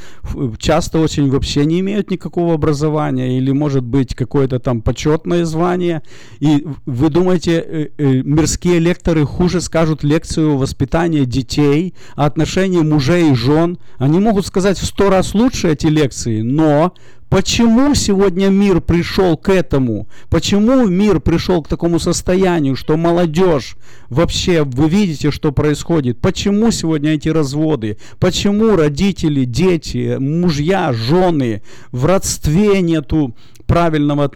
часто 0.58 0.98
очень 0.98 1.30
вообще 1.30 1.64
не 1.66 1.80
имеют 1.80 2.10
никакого 2.10 2.54
образования 2.54 3.38
или, 3.38 3.50
может 3.50 3.84
быть, 3.84 4.14
какое-то 4.14 4.58
там 4.58 4.82
почетное 4.82 5.44
звание. 5.44 6.02
И 6.40 6.66
вы 6.86 7.10
думаете, 7.10 7.64
э, 7.66 7.88
э, 7.98 8.22
мирские 8.22 8.78
лекторы 8.78 9.24
хуже 9.24 9.60
скажут 9.60 10.04
лекцию 10.04 10.56
воспитания 10.56 11.24
детей, 11.24 11.94
отношения 12.14 12.82
мужей 12.82 13.32
и 13.32 13.34
жен? 13.34 13.78
Они 13.98 14.18
могут 14.20 14.46
сказать 14.46 14.78
в 14.78 14.86
сто 14.86 15.10
раз 15.10 15.34
лучше 15.34 15.72
эти 15.72 15.86
лекции, 15.86 16.42
но 16.42 16.94
Почему 17.28 17.94
сегодня 17.94 18.48
мир 18.48 18.80
пришел 18.80 19.36
к 19.36 19.48
этому? 19.48 20.08
Почему 20.30 20.86
мир 20.86 21.20
пришел 21.20 21.62
к 21.62 21.68
такому 21.68 21.98
состоянию, 21.98 22.76
что 22.76 22.96
молодежь 22.96 23.76
вообще, 24.08 24.62
вы 24.62 24.88
видите, 24.88 25.30
что 25.30 25.50
происходит? 25.52 26.20
Почему 26.20 26.70
сегодня 26.70 27.14
эти 27.14 27.28
разводы? 27.28 27.98
Почему 28.20 28.76
родители, 28.76 29.44
дети, 29.44 30.16
мужья, 30.18 30.92
жены 30.92 31.62
в 31.90 32.04
родстве 32.06 32.80
нету 32.80 33.34
правильного 33.66 34.30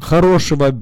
хорошего, 0.00 0.74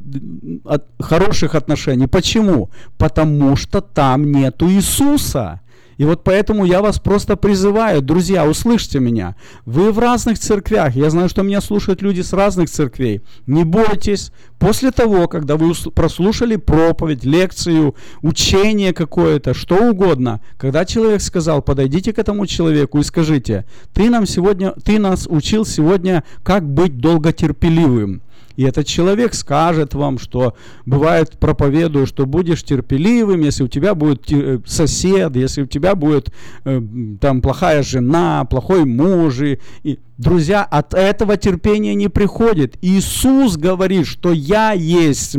от, 0.65 0.87
хороших 0.99 1.55
отношений. 1.55 2.07
Почему? 2.07 2.71
Потому 2.97 3.57
что 3.57 3.81
там 3.81 4.31
нету 4.31 4.71
Иисуса. 4.71 5.61
И 5.97 6.05
вот 6.05 6.25
поэтому 6.25 6.65
я 6.65 6.83
вас 6.83 6.99
просто 6.99 7.37
призываю, 7.37 8.03
друзья, 8.03 8.47
услышьте 8.47 9.01
меня. 9.01 9.37
Вы 9.65 9.93
в 9.93 9.99
разных 9.99 10.39
церквях. 10.39 10.97
Я 10.97 11.11
знаю, 11.11 11.29
что 11.29 11.43
меня 11.43 11.61
слушают 11.61 12.03
люди 12.03 12.21
с 12.21 12.33
разных 12.33 12.71
церквей. 12.71 13.23
Не 13.47 13.65
бойтесь. 13.65 14.33
После 14.59 14.91
того, 14.91 15.29
когда 15.29 15.57
вы 15.57 15.73
прослушали 15.95 16.57
проповедь, 16.57 17.25
лекцию, 17.25 17.95
учение 18.23 18.93
какое-то, 18.93 19.53
что 19.53 19.91
угодно, 19.91 20.41
когда 20.57 20.85
человек 20.85 21.21
сказал, 21.21 21.61
подойдите 21.61 22.13
к 22.13 22.19
этому 22.19 22.47
человеку 22.47 22.99
и 22.99 23.03
скажите, 23.03 23.67
ты 23.93 24.09
нам 24.09 24.27
сегодня, 24.27 24.73
ты 24.85 24.99
нас 24.99 25.27
учил 25.29 25.67
сегодня, 25.67 26.25
как 26.43 26.65
быть 26.67 26.99
долготерпеливым. 26.99 28.23
И 28.57 28.63
этот 28.63 28.87
человек 28.87 29.35
скажет 29.35 29.95
вам, 29.95 30.19
что 30.19 30.55
бывает 30.87 31.39
проповедую, 31.39 32.07
что 32.07 32.25
будешь 32.25 32.63
терпеливым, 32.63 33.41
если 33.41 33.65
у 33.65 33.69
тебя 33.69 33.95
будет 33.95 34.31
э, 34.31 34.61
сосед, 34.65 35.35
если 35.35 35.63
у 35.63 35.67
тебя 35.67 35.97
будет 35.97 36.33
э, 36.65 36.81
там 37.21 37.41
плохая 37.41 37.83
жена, 37.83 38.45
плохой 38.45 38.85
муж. 38.85 39.41
И, 39.41 39.59
и, 39.83 39.99
друзья, 40.19 40.63
от 40.63 40.95
этого 40.95 41.37
терпения 41.37 41.97
не 41.97 42.09
приходит. 42.09 42.77
Иисус 42.81 43.57
говорит, 43.57 44.07
что 44.07 44.33
я 44.33 44.73
есть 44.73 45.37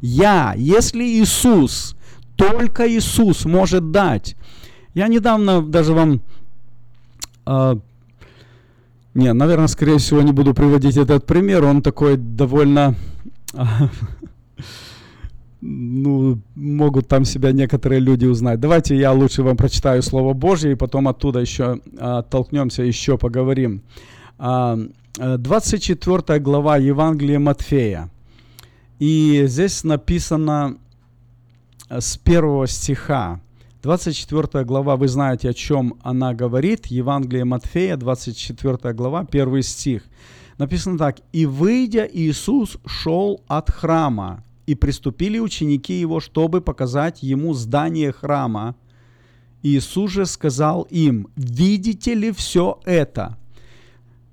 я. 0.00 0.54
Если 0.56 1.04
Иисус, 1.04 1.96
только 2.36 2.88
Иисус 2.90 3.44
может 3.44 3.90
дать. 3.90 4.36
Я 4.94 5.08
недавно 5.08 5.60
даже 5.60 5.92
вам 5.92 6.22
э, 7.46 7.76
не, 9.14 9.32
наверное, 9.32 9.68
скорее 9.68 9.98
всего, 9.98 10.22
не 10.22 10.32
буду 10.32 10.54
приводить 10.54 10.96
этот 10.96 11.26
пример. 11.26 11.64
Он 11.64 11.82
такой 11.82 12.16
довольно... 12.16 12.94
Ну, 15.66 16.40
могут 16.56 17.08
там 17.08 17.24
себя 17.24 17.50
некоторые 17.52 17.98
люди 17.98 18.26
узнать. 18.26 18.60
Давайте 18.60 18.98
я 18.98 19.12
лучше 19.12 19.42
вам 19.42 19.56
прочитаю 19.56 20.02
Слово 20.02 20.34
Божье, 20.34 20.72
и 20.72 20.74
потом 20.74 21.08
оттуда 21.08 21.38
еще 21.38 21.80
а, 21.98 22.18
оттолкнемся, 22.18 22.82
еще 22.82 23.16
поговорим. 23.16 23.80
А, 24.36 24.78
24 25.16 26.38
глава 26.40 26.76
Евангелия 26.76 27.38
Матфея. 27.38 28.10
И 28.98 29.44
здесь 29.46 29.84
написано 29.84 30.76
с 31.88 32.18
первого 32.18 32.66
стиха. 32.66 33.40
24 33.84 34.64
глава, 34.64 34.96
вы 34.96 35.08
знаете, 35.08 35.50
о 35.50 35.52
чем 35.52 35.98
она 36.02 36.32
говорит. 36.32 36.86
Евангелие 36.86 37.44
Матфея, 37.44 37.98
24 37.98 38.94
глава, 38.94 39.26
1 39.30 39.62
стих. 39.62 40.04
Написано 40.56 40.96
так. 40.96 41.18
«И 41.32 41.44
выйдя, 41.44 42.08
Иисус 42.10 42.78
шел 42.86 43.42
от 43.46 43.68
храма, 43.70 44.42
и 44.64 44.74
приступили 44.74 45.38
ученики 45.38 46.00
его, 46.00 46.20
чтобы 46.20 46.62
показать 46.62 47.22
ему 47.22 47.52
здание 47.52 48.10
храма. 48.10 48.74
Иисус 49.62 50.12
же 50.12 50.24
сказал 50.24 50.86
им, 50.88 51.28
видите 51.36 52.14
ли 52.14 52.32
все 52.32 52.80
это? 52.86 53.36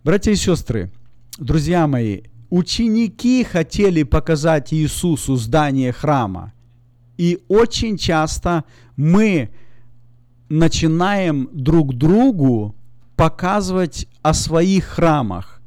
Братья 0.06 0.32
и 0.32 0.36
сестры, 0.36 0.94
друзья 1.38 1.88
мои, 1.88 2.22
ученики 2.50 3.44
хотели 3.44 4.04
показать 4.04 4.74
Иисусу 4.74 5.36
здание 5.36 5.92
храма. 5.92 6.54
И 7.18 7.44
очень 7.50 7.98
часто 7.98 8.64
мы 9.02 9.50
начинаем 10.48 11.50
друг 11.54 11.96
другу 11.96 12.76
показывать 13.16 14.08
о 14.22 14.36
своих 14.36 14.84
храмах. 14.84 15.60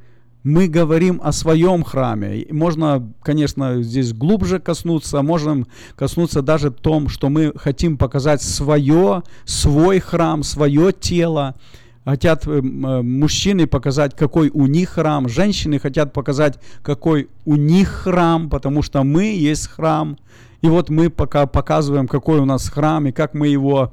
Мы 0.44 0.68
говорим 0.68 1.20
о 1.24 1.32
своем 1.32 1.82
храме. 1.82 2.46
Можно, 2.50 3.12
конечно, 3.22 3.82
здесь 3.82 4.12
глубже 4.12 4.60
коснуться, 4.60 5.20
можем 5.22 5.66
коснуться 5.96 6.42
даже 6.42 6.70
том, 6.70 7.08
что 7.08 7.28
мы 7.28 7.52
хотим 7.56 7.96
показать 7.96 8.40
свое, 8.40 9.24
свой 9.44 9.98
храм, 9.98 10.44
свое 10.44 10.92
тело. 10.92 11.56
Хотят 12.04 12.46
э, 12.46 12.60
мужчины 12.60 13.66
показать, 13.66 14.14
какой 14.14 14.50
у 14.50 14.66
них 14.66 14.90
храм, 14.90 15.28
женщины 15.28 15.78
хотят 15.78 16.12
показать, 16.12 16.58
какой 16.82 17.28
у 17.44 17.56
них 17.56 17.88
храм, 17.88 18.50
потому 18.50 18.82
что 18.82 19.02
мы 19.04 19.24
есть 19.24 19.68
храм. 19.68 20.18
И 20.60 20.68
вот 20.68 20.90
мы 20.90 21.10
пока 21.10 21.46
показываем, 21.46 22.06
какой 22.06 22.40
у 22.40 22.44
нас 22.44 22.68
храм 22.68 23.06
и 23.06 23.12
как 23.12 23.34
мы 23.34 23.48
его 23.48 23.92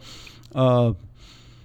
э, 0.54 0.94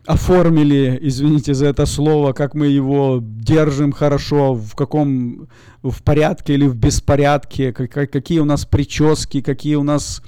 оформили, 0.06 0.98
извините 1.02 1.52
за 1.54 1.66
это 1.66 1.84
слово, 1.84 2.32
как 2.32 2.54
мы 2.54 2.68
его 2.68 3.20
держим 3.22 3.92
хорошо, 3.92 4.54
в 4.54 4.74
каком 4.76 5.48
в 5.82 6.02
порядке 6.02 6.54
или 6.54 6.66
в 6.66 6.76
беспорядке, 6.76 7.72
как, 7.72 8.10
какие 8.10 8.38
у 8.38 8.44
нас 8.44 8.64
прически, 8.64 9.40
какие 9.40 9.74
у 9.74 9.82
нас 9.82 10.22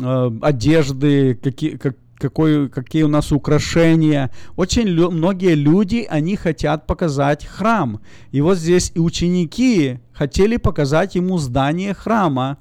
э, 0.00 0.30
одежды, 0.42 1.34
какие, 1.36 1.76
как, 1.76 1.96
какой, 2.22 2.68
какие 2.68 3.02
у 3.02 3.08
нас 3.08 3.32
украшения. 3.32 4.30
Очень 4.56 4.86
лю- 4.86 5.10
многие 5.10 5.54
люди, 5.54 6.06
они 6.08 6.36
хотят 6.36 6.86
показать 6.86 7.44
храм. 7.44 8.00
И 8.30 8.40
вот 8.40 8.58
здесь 8.58 8.92
и 8.94 9.00
ученики 9.00 9.98
хотели 10.14 10.56
показать 10.56 11.16
ему 11.16 11.38
здание 11.38 11.94
храма. 11.94 12.58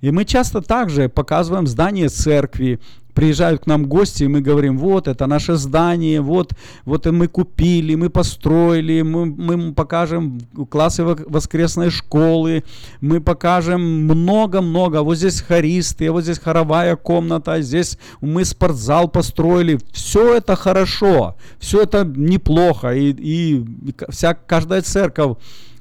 И 0.00 0.10
мы 0.10 0.24
часто 0.24 0.60
также 0.60 1.08
показываем 1.08 1.66
здание 1.66 2.08
церкви, 2.08 2.80
приезжают 3.14 3.62
к 3.62 3.66
нам 3.66 3.86
гости, 3.86 4.24
и 4.24 4.28
мы 4.28 4.40
говорим, 4.40 4.78
вот 4.78 5.08
это 5.08 5.26
наше 5.26 5.54
здание, 5.54 6.20
вот, 6.20 6.52
вот 6.84 7.06
мы 7.06 7.28
купили, 7.28 7.94
мы 7.94 8.10
построили, 8.10 9.02
мы, 9.02 9.26
мы 9.26 9.72
покажем 9.72 10.40
классы 10.68 11.04
воскресной 11.04 11.90
школы, 11.90 12.64
мы 13.00 13.20
покажем 13.20 13.80
много-много, 14.04 15.02
вот 15.02 15.16
здесь 15.16 15.40
хористы, 15.40 16.10
вот 16.10 16.24
здесь 16.24 16.38
хоровая 16.38 16.96
комната, 16.96 17.60
здесь 17.62 17.98
мы 18.20 18.44
спортзал 18.44 19.08
построили, 19.08 19.78
все 19.92 20.34
это 20.34 20.56
хорошо, 20.56 21.36
все 21.58 21.82
это 21.82 22.04
неплохо, 22.04 22.94
и, 22.94 23.12
и 23.12 23.64
вся, 24.10 24.34
каждая 24.34 24.82
церковь 24.82 25.36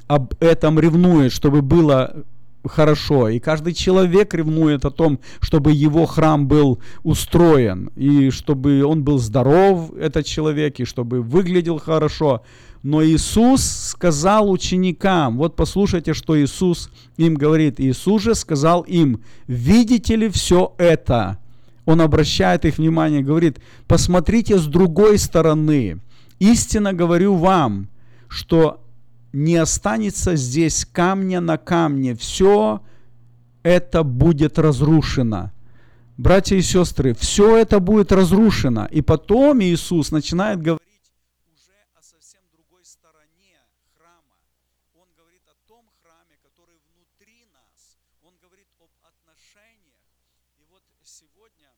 об 0.07 0.33
этом 0.39 0.79
ревнует, 0.79 1.31
чтобы 1.31 1.61
было 1.61 2.23
хорошо. 2.65 3.29
И 3.29 3.39
каждый 3.39 3.73
человек 3.73 4.33
ревнует 4.33 4.85
о 4.85 4.91
том, 4.91 5.19
чтобы 5.41 5.71
его 5.71 6.05
храм 6.05 6.47
был 6.47 6.79
устроен, 7.03 7.89
и 7.95 8.29
чтобы 8.29 8.83
он 8.83 9.03
был 9.03 9.19
здоров, 9.19 9.91
этот 9.95 10.25
человек, 10.25 10.79
и 10.79 10.85
чтобы 10.85 11.21
выглядел 11.21 11.79
хорошо. 11.79 12.41
Но 12.83 13.03
Иисус 13.03 13.63
сказал 13.63 14.51
ученикам, 14.51 15.37
вот 15.37 15.55
послушайте, 15.55 16.13
что 16.13 16.39
Иисус 16.39 16.89
им 17.15 17.35
говорит. 17.35 17.79
Иисус 17.79 18.21
же 18.21 18.35
сказал 18.35 18.81
им, 18.81 19.21
видите 19.47 20.17
ли 20.17 20.29
все 20.29 20.73
это? 20.77 21.37
Он 21.85 22.01
обращает 22.01 22.65
их 22.65 22.77
внимание, 22.77 23.21
говорит, 23.21 23.59
посмотрите 23.87 24.57
с 24.57 24.65
другой 24.65 25.17
стороны. 25.17 25.99
Истинно 26.39 26.93
говорю 26.93 27.35
вам, 27.35 27.87
что 28.27 28.82
не 29.33 29.55
останется 29.55 30.35
здесь 30.35 30.85
камня 30.85 31.41
на 31.41 31.57
камне. 31.57 32.15
Все 32.15 32.81
это 33.63 34.03
будет 34.03 34.59
разрушено. 34.59 35.51
Братья 36.17 36.55
и 36.55 36.61
сестры, 36.61 37.15
все 37.15 37.57
это 37.57 37.79
будет 37.79 38.11
разрушено. 38.11 38.85
И 38.85 39.01
потом 39.01 39.61
Иисус 39.63 40.11
начинает 40.11 40.61
говорить 40.61 41.09
уже 41.49 41.73
о 41.97 42.01
совсем 42.03 42.41
другой 42.53 42.85
стороне 42.85 43.57
храма. 43.97 44.37
Он 44.93 45.09
говорит 45.17 45.41
о 45.49 45.57
том 45.67 45.89
храме, 46.03 46.37
который 46.45 46.77
внутри 46.93 47.49
нас. 47.49 47.97
Он 48.21 48.37
говорит 48.37 48.69
об 48.77 48.93
отношениях. 49.01 50.05
И 50.61 50.63
вот 50.69 50.85
сегодня 51.01 51.73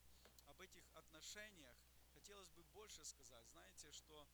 об 0.51 0.59
этих 0.59 0.83
отношениях 0.91 1.79
хотелось 2.11 2.51
бы 2.51 2.67
больше 2.75 2.99
сказать. 3.07 3.47
Знаете, 3.55 3.87
что 3.95 4.27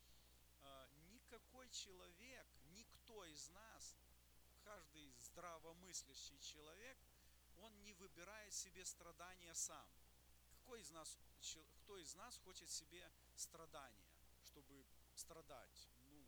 э, 0.65 0.89
никакой 1.13 1.69
человек 1.69 2.49
никто 2.71 3.25
из 3.25 3.49
нас, 3.49 3.95
каждый 4.63 5.13
здравомыслящий 5.19 6.39
человек, 6.39 6.97
он 7.57 7.83
не 7.83 7.93
выбирает 7.93 8.53
себе 8.53 8.85
страдания 8.85 9.53
сам. 9.53 9.87
Какой 10.49 10.81
из 10.81 10.91
нас, 10.91 11.17
кто 11.83 11.97
из 11.97 12.13
нас 12.15 12.37
хочет 12.39 12.69
себе 12.69 13.11
страдания, 13.35 14.15
чтобы 14.43 14.85
страдать? 15.15 15.89
Ну, 16.09 16.25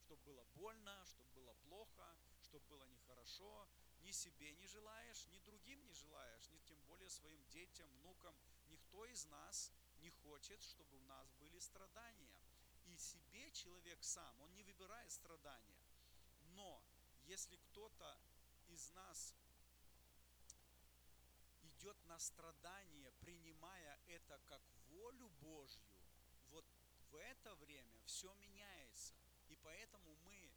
чтобы 0.00 0.22
было 0.22 0.44
больно, 0.54 1.04
чтобы 1.06 1.30
было 1.30 1.54
плохо, 1.54 2.16
чтобы 2.42 2.64
было 2.66 2.84
нехорошо. 2.84 3.68
Ни 4.00 4.10
себе 4.10 4.52
не 4.54 4.66
желаешь, 4.66 5.26
ни 5.28 5.38
другим 5.40 5.84
не 5.86 5.92
желаешь, 5.92 6.48
ни 6.50 6.58
тем 6.60 6.80
более 6.82 7.08
своим 7.08 7.44
детям, 7.48 7.88
внукам. 8.00 8.34
Никто 8.68 9.04
из 9.06 9.24
нас 9.26 9.70
не 10.00 10.10
хочет, 10.10 10.60
чтобы 10.62 10.96
у 10.96 11.02
нас 11.02 11.30
были 11.40 11.58
страдания 11.60 12.41
себе 13.02 13.50
человек 13.50 14.02
сам, 14.02 14.40
он 14.40 14.54
не 14.54 14.62
выбирает 14.62 15.10
страдания. 15.10 15.82
Но 16.54 16.82
если 17.24 17.56
кто-то 17.56 18.18
из 18.68 18.90
нас 18.92 19.34
идет 21.62 21.96
на 22.06 22.18
страдание, 22.18 23.10
принимая 23.20 23.98
это 24.06 24.38
как 24.46 24.62
волю 24.88 25.28
Божью, 25.40 25.82
вот 26.50 26.64
в 27.10 27.16
это 27.16 27.54
время 27.56 28.00
все 28.06 28.32
меняется. 28.34 29.14
И 29.48 29.56
поэтому 29.56 30.14
мы 30.24 30.50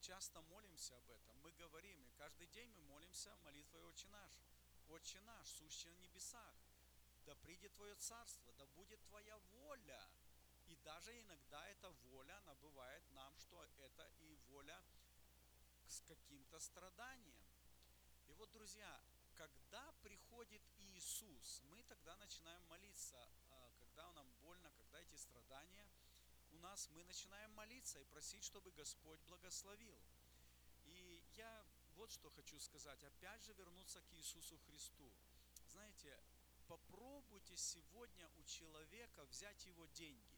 часто 0.00 0.40
молимся 0.42 0.96
об 0.96 1.10
этом. 1.10 1.36
Мы 1.42 1.52
говорим, 1.52 2.04
и 2.04 2.10
каждый 2.10 2.46
день 2.48 2.70
мы 2.70 2.82
молимся 2.82 3.34
молитвой 3.36 3.82
«Отче 3.82 4.08
наш». 4.08 4.32
«Отче 4.88 5.20
наш, 5.20 5.46
сущий 5.48 5.90
на 5.90 5.96
небесах, 5.98 6.54
да 7.26 7.34
придет 7.34 7.74
Твое 7.74 7.94
царство, 7.96 8.52
да 8.54 8.66
будет 8.66 9.02
Твоя 9.04 9.36
воля». 9.52 10.00
И 10.68 10.76
даже 10.84 11.18
иногда 11.20 11.66
эта 11.68 11.90
воля, 12.10 12.36
она 12.38 12.54
бывает 12.56 13.02
нам, 13.10 13.36
что 13.38 13.64
это 13.78 14.10
и 14.20 14.36
воля 14.48 14.80
с 15.86 16.00
каким-то 16.02 16.60
страданием. 16.60 17.36
И 18.26 18.32
вот, 18.34 18.50
друзья, 18.52 19.00
когда 19.34 19.92
приходит 20.02 20.62
Иисус, 20.78 21.62
мы 21.70 21.82
тогда 21.84 22.16
начинаем 22.16 22.62
молиться, 22.66 23.18
а, 23.50 23.72
когда 23.78 24.12
нам 24.12 24.30
больно, 24.42 24.70
когда 24.76 25.00
эти 25.00 25.16
страдания 25.16 25.88
у 26.50 26.58
нас, 26.58 26.88
мы 26.90 27.04
начинаем 27.04 27.50
молиться 27.52 28.00
и 28.00 28.04
просить, 28.04 28.44
чтобы 28.44 28.70
Господь 28.72 29.20
благословил. 29.20 29.98
И 30.84 31.24
я 31.36 31.66
вот 31.98 32.10
что 32.12 32.30
хочу 32.30 32.58
сказать, 32.60 33.02
опять 33.02 33.42
же 33.42 33.52
вернуться 33.54 34.00
к 34.02 34.12
Иисусу 34.12 34.56
Христу. 34.66 35.12
Знаете, 35.66 36.16
попробуйте 36.68 37.56
сегодня 37.56 38.30
у 38.36 38.44
человека 38.44 39.24
взять 39.26 39.66
его 39.66 39.86
деньги, 39.86 40.37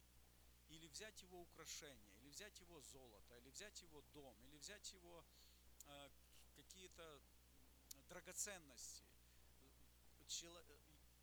или 0.71 0.87
взять 0.89 1.21
его 1.23 1.41
украшения, 1.41 2.13
или 2.21 2.31
взять 2.31 2.59
его 2.61 2.81
золото, 2.81 3.37
или 3.39 3.51
взять 3.51 3.81
его 3.83 4.01
дом, 4.13 4.37
или 4.47 4.57
взять 4.57 4.93
его 4.93 5.25
э, 5.87 6.11
какие-то 6.57 7.21
драгоценности, 8.09 9.05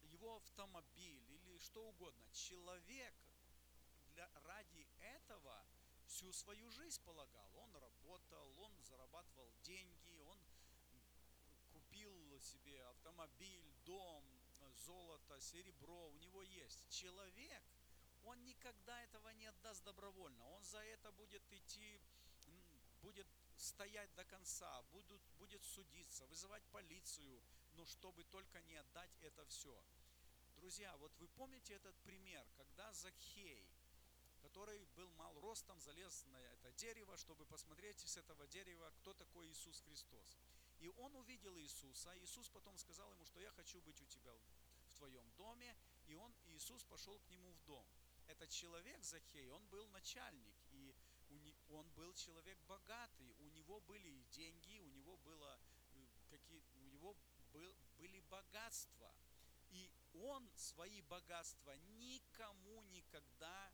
его 0.04 0.36
автомобиль 0.36 1.24
или 1.30 1.58
что 1.60 1.88
угодно. 1.88 2.28
Человек 2.32 3.14
для, 4.14 4.30
ради 4.46 4.88
этого 5.00 5.66
всю 6.06 6.32
свою 6.34 6.70
жизнь 6.72 7.02
полагал. 7.04 7.50
Он 7.56 7.76
работал, 7.76 8.60
он 8.60 8.72
зарабатывал 8.84 9.52
деньги, 9.64 10.20
он 10.22 10.40
купил 11.72 12.40
себе 12.42 12.84
автомобиль, 12.86 13.74
дом, 13.86 14.24
золото, 14.86 15.40
серебро, 15.42 16.10
у 16.10 16.18
него 16.18 16.44
есть. 16.44 16.88
Человек, 16.90 17.64
он 18.28 18.44
никогда 18.44 19.02
этого 19.04 19.30
не 19.30 19.46
отдаст 19.46 19.84
добровольно. 19.84 20.46
Он 20.50 20.64
за 20.64 20.80
это 20.80 21.12
будет 21.14 21.42
идти, 21.52 22.02
будет 23.02 23.28
стоять 23.56 24.14
до 24.16 24.26
конца, 24.26 24.82
будут, 24.92 25.22
будет 25.38 25.64
судиться, 25.64 26.28
вызывать 26.28 26.64
полицию, 26.66 27.42
но 27.74 27.86
чтобы 27.86 28.24
только 28.26 28.62
не 28.62 28.76
отдать 28.76 29.18
это 29.22 29.46
все. 29.46 29.82
Друзья, 30.56 30.96
вот 30.98 31.16
вы 31.18 31.28
помните 31.30 31.74
этот 31.76 31.96
пример, 32.04 32.46
когда 32.58 32.92
Закхей, 32.94 33.66
который 34.42 34.86
был 34.96 35.10
мал 35.12 35.40
ростом, 35.40 35.80
залез 35.80 36.26
на 36.26 36.38
это 36.38 36.72
дерево, 36.74 37.16
чтобы 37.18 37.46
посмотреть 37.46 38.00
с 38.00 38.18
этого 38.18 38.46
дерева, 38.48 38.92
кто 38.98 39.14
такой 39.14 39.48
Иисус 39.50 39.82
Христос. 39.82 40.38
И 40.80 40.90
он 40.90 41.16
увидел 41.16 41.58
Иисуса, 41.58 42.12
а 42.12 42.18
Иисус 42.18 42.50
потом 42.50 42.78
сказал 42.78 43.12
ему, 43.14 43.26
что 43.26 43.40
я 43.40 43.52
хочу 43.52 43.82
быть 43.82 44.02
у 44.02 44.06
тебя 44.06 44.34
в 44.90 44.94
твоем 44.98 45.32
доме, 45.38 45.76
и 46.08 46.16
он, 46.16 46.34
Иисус 46.48 46.84
пошел 46.84 47.18
к 47.20 47.30
нему 47.30 47.52
в 47.52 47.64
дом. 47.66 47.86
Этот 48.28 48.50
человек, 48.50 49.04
Захей, 49.04 49.48
он 49.50 49.66
был 49.68 49.88
начальник, 49.90 50.56
и 50.72 50.96
он 51.70 51.90
был 51.92 52.14
человек 52.14 52.58
богатый, 52.68 53.34
у 53.40 53.50
него 53.50 53.80
были 53.82 54.24
деньги, 54.32 54.80
у 54.80 54.90
него 54.90 55.18
было 55.18 55.60
э, 55.92 56.08
какие, 56.30 56.64
у 56.76 56.84
него 56.86 57.16
был, 57.52 57.76
были 57.98 58.20
богатства, 58.22 59.14
и 59.70 59.92
он 60.14 60.50
свои 60.56 61.02
богатства 61.02 61.76
никому 62.00 62.82
никогда 62.84 63.74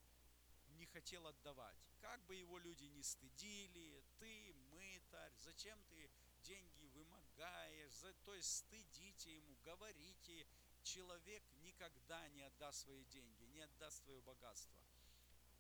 не 0.78 0.86
хотел 0.88 1.28
отдавать. 1.28 1.78
Как 2.00 2.22
бы 2.26 2.36
его 2.36 2.58
люди 2.58 2.86
не 2.86 3.04
стыдили, 3.04 4.04
ты 4.20 4.54
мытарь, 4.72 5.34
зачем 5.40 5.82
ты 5.84 6.10
деньги 6.42 6.86
вымогаешь, 6.88 7.94
за, 7.94 8.14
то 8.26 8.34
есть 8.34 8.58
стыдите 8.58 9.36
ему, 9.36 9.56
говорите, 9.64 10.48
человек 10.84 11.44
никогда 11.64 12.28
не 12.30 12.44
отдаст 12.44 12.82
свои 12.82 13.04
деньги, 13.06 13.46
не 13.46 13.62
отдаст 13.62 14.04
свое 14.04 14.22
богатство. 14.22 14.84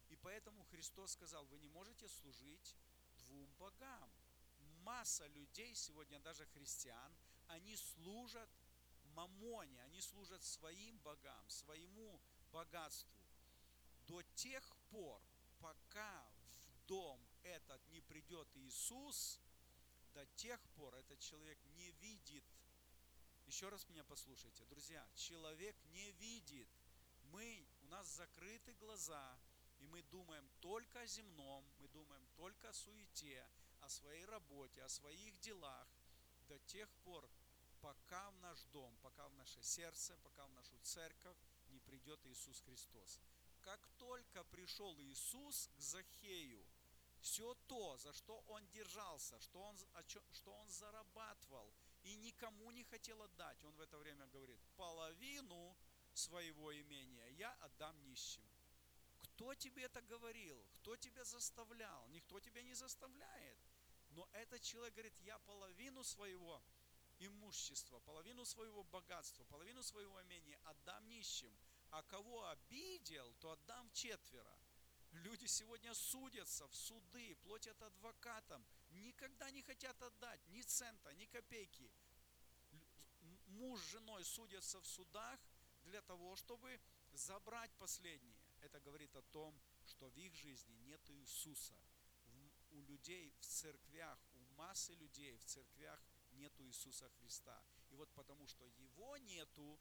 И 0.09 0.15
поэтому 0.17 0.63
Христос 0.65 1.13
сказал, 1.13 1.45
вы 1.45 1.57
не 1.57 1.69
можете 1.69 2.07
служить 2.07 2.75
двум 3.17 3.49
богам. 3.57 4.11
Масса 4.83 5.25
людей 5.27 5.73
сегодня, 5.75 6.19
даже 6.19 6.45
христиан, 6.47 7.15
они 7.47 7.75
служат 7.75 8.49
мамоне, 9.15 9.81
они 9.83 10.01
служат 10.01 10.43
своим 10.43 10.97
богам, 10.99 11.49
своему 11.49 12.21
богатству 12.51 13.23
до 14.07 14.21
тех 14.35 14.63
пор, 14.89 15.21
пока 15.59 16.25
в 16.59 16.87
дом 16.87 17.19
этот 17.43 17.81
не 17.89 18.01
придет 18.01 18.47
Иисус, 18.55 19.39
до 20.13 20.25
тех 20.35 20.59
пор 20.75 20.93
этот 20.95 21.19
человек 21.19 21.57
не 21.75 21.91
видит. 21.91 22.43
Еще 23.53 23.69
раз 23.69 23.87
меня 23.87 24.03
послушайте, 24.05 24.65
друзья, 24.65 25.07
человек 25.13 25.75
не 25.91 26.11
видит. 26.13 26.67
Мы, 27.25 27.67
у 27.83 27.85
нас 27.85 28.07
закрыты 28.07 28.73
глаза, 28.79 29.37
и 29.77 29.85
мы 29.85 30.01
думаем 30.01 30.49
только 30.59 31.01
о 31.01 31.05
земном, 31.05 31.63
мы 31.77 31.87
думаем 31.89 32.27
только 32.35 32.69
о 32.69 32.73
суете, 32.73 33.47
о 33.81 33.89
своей 33.89 34.25
работе, 34.25 34.81
о 34.81 34.89
своих 34.89 35.39
делах, 35.41 35.87
до 36.47 36.57
тех 36.61 36.89
пор, 37.03 37.29
пока 37.79 38.31
в 38.31 38.37
наш 38.37 38.63
дом, 38.73 38.97
пока 39.03 39.29
в 39.29 39.35
наше 39.35 39.61
сердце, 39.61 40.17
пока 40.23 40.47
в 40.47 40.53
нашу 40.53 40.75
церковь 40.81 41.37
не 41.67 41.79
придет 41.79 42.25
Иисус 42.25 42.59
Христос 42.61 43.19
как 43.61 43.79
только 43.97 44.43
пришел 44.45 44.99
Иисус 44.99 45.69
к 45.77 45.79
Захею, 45.79 46.65
все 47.21 47.53
то, 47.67 47.97
за 47.97 48.11
что 48.13 48.43
он 48.47 48.67
держался, 48.71 49.39
что 49.39 49.61
он, 49.61 49.77
что 50.33 50.53
он 50.53 50.69
зарабатывал 50.69 51.71
и 52.03 52.15
никому 52.15 52.71
не 52.71 52.83
хотел 52.83 53.21
отдать, 53.21 53.63
он 53.63 53.75
в 53.75 53.81
это 53.81 53.97
время 53.97 54.27
говорит, 54.27 54.59
половину 54.75 55.75
своего 56.13 56.73
имения 56.73 57.27
я 57.29 57.51
отдам 57.61 58.01
нищим. 58.03 58.43
Кто 59.21 59.55
тебе 59.55 59.83
это 59.83 60.01
говорил? 60.01 60.63
Кто 60.75 60.95
тебя 60.95 61.23
заставлял? 61.23 62.07
Никто 62.09 62.39
тебя 62.39 62.61
не 62.61 62.73
заставляет. 62.73 63.57
Но 64.09 64.29
этот 64.33 64.61
человек 64.61 64.93
говорит, 64.93 65.17
я 65.21 65.39
половину 65.39 66.03
своего 66.03 66.61
имущества, 67.19 67.99
половину 68.01 68.45
своего 68.45 68.83
богатства, 68.83 69.43
половину 69.45 69.81
своего 69.81 70.21
имения 70.21 70.59
отдам 70.65 71.07
нищим 71.07 71.51
а 71.93 72.01
кого 72.03 72.47
обидел, 72.47 73.33
то 73.39 73.51
отдам 73.51 73.89
четверо. 73.91 74.57
Люди 75.11 75.45
сегодня 75.45 75.93
судятся 75.93 76.67
в 76.67 76.75
суды, 76.75 77.35
платят 77.43 77.79
адвокатам, 77.83 78.65
никогда 78.93 79.49
не 79.51 79.61
хотят 79.61 80.01
отдать 80.01 80.39
ни 80.47 80.61
цента, 80.61 81.13
ни 81.13 81.25
копейки. 81.25 81.91
Муж 83.47 83.79
с 83.81 83.91
женой 83.91 84.23
судятся 84.23 84.81
в 84.81 84.87
судах 84.87 85.39
для 85.83 86.01
того, 86.01 86.35
чтобы 86.35 86.79
забрать 87.13 87.71
последнее. 87.77 88.35
Это 88.61 88.79
говорит 88.79 89.15
о 89.15 89.21
том, 89.21 89.59
что 89.85 90.09
в 90.09 90.17
их 90.17 90.33
жизни 90.35 90.75
нет 90.85 91.01
Иисуса. 91.09 91.75
У 92.71 92.81
людей 92.81 93.31
в 93.39 93.45
церквях, 93.45 94.17
у 94.33 94.39
массы 94.55 94.93
людей 94.95 95.37
в 95.37 95.45
церквях 95.45 95.99
нету 96.31 96.63
Иисуса 96.65 97.09
Христа. 97.19 97.63
И 97.91 97.95
вот 97.95 98.09
потому 98.13 98.47
что 98.47 98.65
Его 98.65 99.17
нету, 99.17 99.79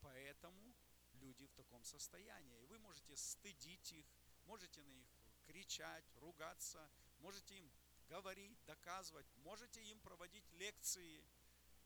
поэтому 0.00 0.74
люди 1.14 1.46
в 1.46 1.54
таком 1.54 1.84
состоянии. 1.84 2.62
И 2.62 2.66
вы 2.66 2.78
можете 2.78 3.16
стыдить 3.16 3.92
их, 3.92 4.06
можете 4.44 4.82
на 4.82 4.92
них 4.92 5.10
кричать, 5.46 6.04
ругаться, 6.16 6.88
можете 7.18 7.56
им 7.56 7.70
говорить, 8.08 8.58
доказывать, 8.66 9.26
можете 9.36 9.82
им 9.82 10.00
проводить 10.00 10.50
лекции, 10.52 11.24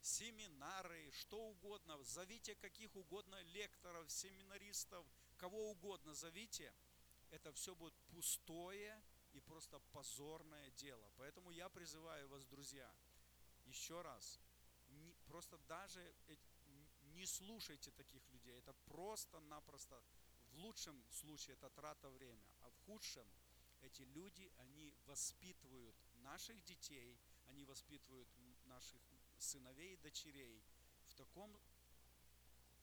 семинары, 0.01 1.11
что 1.13 1.39
угодно. 1.51 2.03
Зовите 2.03 2.55
каких 2.57 2.95
угодно 2.97 3.41
лекторов, 3.43 4.11
семинаристов, 4.11 5.07
кого 5.37 5.71
угодно 5.71 6.15
зовите. 6.15 6.75
Это 7.31 7.53
все 7.53 7.75
будет 7.75 7.95
пустое 8.11 9.03
и 9.33 9.41
просто 9.41 9.79
позорное 9.93 10.71
дело. 10.73 11.11
Поэтому 11.17 11.51
я 11.51 11.69
призываю 11.69 12.29
вас, 12.29 12.45
друзья, 12.47 12.93
еще 13.65 14.03
раз, 14.03 14.41
просто 15.27 15.57
даже 15.59 16.15
не 17.15 17.27
слушайте 17.27 17.91
таких 17.93 18.29
людей. 18.33 18.59
Это 18.59 18.73
просто-напросто, 18.87 20.03
в 20.51 20.59
лучшем 20.59 21.03
случае 21.11 21.55
это 21.55 21.71
трата 21.71 22.11
время, 22.11 22.45
а 22.61 22.71
в 22.71 22.77
худшем 22.85 23.27
эти 23.81 24.03
люди, 24.03 24.53
они 24.59 24.95
воспитывают 25.07 25.97
наших 26.23 26.63
детей, 26.65 27.19
они 27.47 27.65
воспитывают 27.65 28.29
наших 28.65 29.01
сыновей 29.39 29.95
и 29.95 29.99
дочерей 29.99 30.63
в 31.09 31.15
таком 31.15 31.59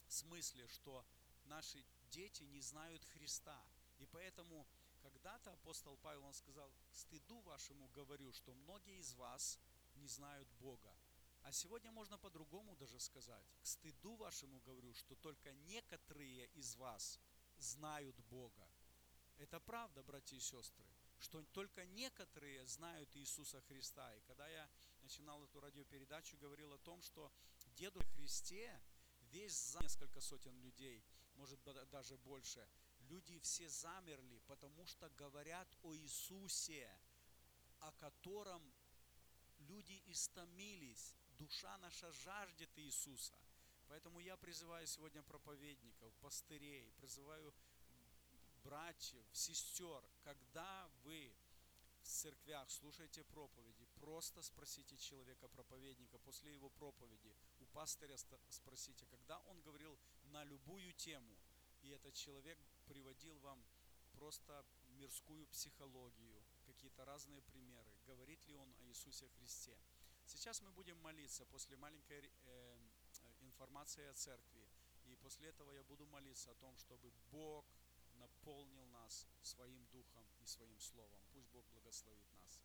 смысле, 0.07 0.67
что 0.67 1.05
наши 1.45 1.83
дети 2.11 2.43
не 2.43 2.61
знают 2.61 3.03
Христа. 3.05 3.59
И 3.97 4.05
поэтому 4.05 4.67
когда-то 5.01 5.53
апостол 5.53 5.97
Павел 5.97 6.25
он 6.25 6.33
сказал, 6.33 6.71
стыду 6.91 7.39
вашему 7.41 7.87
говорю, 7.89 8.31
что 8.33 8.53
многие 8.53 8.99
из 8.99 9.13
вас 9.15 9.59
не 9.95 10.07
знают 10.07 10.47
Бога. 10.59 10.95
А 11.43 11.51
сегодня 11.51 11.91
можно 11.91 12.17
по-другому 12.17 12.75
даже 12.75 12.99
сказать. 12.99 13.45
К 13.61 13.65
стыду 13.65 14.15
вашему 14.15 14.59
говорю, 14.59 14.93
что 14.93 15.15
только 15.15 15.51
некоторые 15.53 16.47
из 16.47 16.75
вас 16.75 17.19
знают 17.57 18.15
Бога. 18.29 18.69
Это 19.37 19.59
правда, 19.59 20.03
братья 20.03 20.35
и 20.35 20.39
сестры, 20.39 20.85
что 21.19 21.43
только 21.51 21.85
некоторые 21.85 22.65
знают 22.65 23.15
Иисуса 23.15 23.61
Христа. 23.61 24.15
И 24.15 24.21
когда 24.21 24.47
я 24.47 24.69
начинал 25.01 25.43
эту 25.43 25.59
радиопередачу, 25.59 26.37
говорил 26.37 26.73
о 26.73 26.77
том, 26.79 27.01
что 27.01 27.31
деду 27.75 28.03
Христе 28.15 28.81
весь 29.31 29.71
за 29.71 29.81
несколько 29.81 30.21
сотен 30.21 30.57
людей, 30.61 31.03
может 31.35 31.59
даже 31.89 32.17
больше, 32.17 32.67
люди 33.01 33.39
все 33.39 33.69
замерли, 33.69 34.39
потому 34.47 34.85
что 34.85 35.09
говорят 35.11 35.67
о 35.83 35.95
Иисусе, 35.95 36.89
о 37.79 37.91
котором 37.93 38.61
люди 39.59 40.01
истомились, 40.07 41.15
душа 41.37 41.77
наша 41.77 42.11
жаждет 42.11 42.69
Иисуса. 42.77 43.37
Поэтому 43.87 44.19
я 44.19 44.37
призываю 44.37 44.85
сегодня 44.85 45.23
проповедников, 45.23 46.13
пастырей, 46.17 46.91
призываю 46.97 47.53
братьев, 48.69 49.25
сестер, 49.33 50.03
когда 50.21 50.87
вы 51.03 51.33
в 52.03 52.07
церквях 52.07 52.69
слушаете 52.69 53.23
проповеди, 53.23 53.87
просто 53.95 54.43
спросите 54.43 54.95
человека, 54.97 55.47
проповедника, 55.47 56.19
после 56.19 56.53
его 56.53 56.69
проповеди, 56.69 57.35
у 57.59 57.65
пастыря 57.65 58.15
спросите, 58.49 59.05
когда 59.07 59.39
он 59.39 59.59
говорил 59.61 59.97
на 60.25 60.43
любую 60.43 60.93
тему, 60.93 61.35
и 61.81 61.89
этот 61.89 62.13
человек 62.13 62.59
приводил 62.85 63.39
вам 63.39 63.63
просто 64.13 64.63
мирскую 64.89 65.47
психологию, 65.47 66.43
какие-то 66.67 67.05
разные 67.05 67.41
примеры, 67.41 67.91
говорит 68.05 68.45
ли 68.47 68.55
он 68.55 68.71
о 68.79 68.83
Иисусе 68.83 69.27
Христе. 69.29 69.75
Сейчас 70.25 70.61
мы 70.61 70.71
будем 70.71 70.97
молиться 70.97 71.43
после 71.45 71.75
маленькой 71.77 72.31
э, 72.45 72.77
информации 73.39 74.05
о 74.05 74.13
церкви. 74.13 74.69
И 75.05 75.15
после 75.15 75.49
этого 75.49 75.71
я 75.71 75.83
буду 75.83 76.05
молиться 76.05 76.51
о 76.51 76.55
том, 76.55 76.77
чтобы 76.77 77.11
Бог 77.31 77.65
наполнил 78.49 78.85
нас 78.91 79.27
своим 79.43 79.85
духом 79.91 80.23
и 80.41 80.47
своим 80.47 80.79
словом. 80.79 81.19
Пусть 81.33 81.47
Бог 81.53 81.63
благословит 81.71 82.25
нас. 82.33 82.59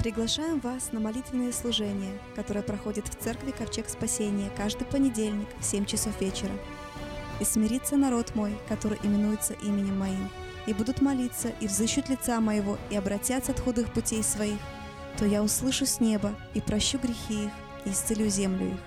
Приглашаем 0.00 0.58
вас 0.58 0.90
на 0.90 0.98
молитвенное 0.98 1.52
служение, 1.52 2.18
которое 2.34 2.62
проходит 2.62 3.06
в 3.06 3.16
церкви 3.22 3.52
Ковчег 3.52 3.88
Спасения 3.88 4.50
каждый 4.56 4.84
понедельник 4.84 5.48
в 5.60 5.64
7 5.64 5.84
часов 5.84 6.20
вечера. 6.20 6.52
«И 7.40 7.44
смирится 7.44 7.96
народ 7.96 8.34
мой, 8.34 8.58
который 8.68 8.98
именуется 9.04 9.54
именем 9.54 9.98
моим, 9.98 10.28
и 10.66 10.74
будут 10.74 11.00
молиться, 11.00 11.50
и 11.60 11.68
взыщут 11.68 12.08
лица 12.08 12.40
моего, 12.40 12.78
и 12.90 12.96
обратятся 12.96 13.52
от 13.52 13.60
худых 13.60 13.92
путей 13.92 14.24
своих, 14.24 14.58
то 15.18 15.24
я 15.24 15.42
услышу 15.42 15.86
с 15.86 16.00
неба 16.00 16.34
и 16.54 16.60
прощу 16.60 16.98
грехи 16.98 17.44
их, 17.44 17.52
и 17.84 17.90
исцелю 17.90 18.28
землю 18.28 18.68
их. 18.72 18.80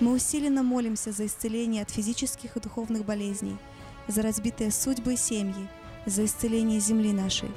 Мы 0.00 0.12
усиленно 0.12 0.62
молимся 0.62 1.12
за 1.12 1.26
исцеление 1.26 1.82
от 1.82 1.90
физических 1.90 2.56
и 2.56 2.60
духовных 2.60 3.04
болезней, 3.04 3.56
за 4.08 4.22
разбитые 4.22 4.70
судьбы 4.70 5.14
и 5.14 5.16
семьи, 5.16 5.68
за 6.06 6.24
исцеление 6.24 6.80
земли 6.80 7.12
нашей. 7.12 7.50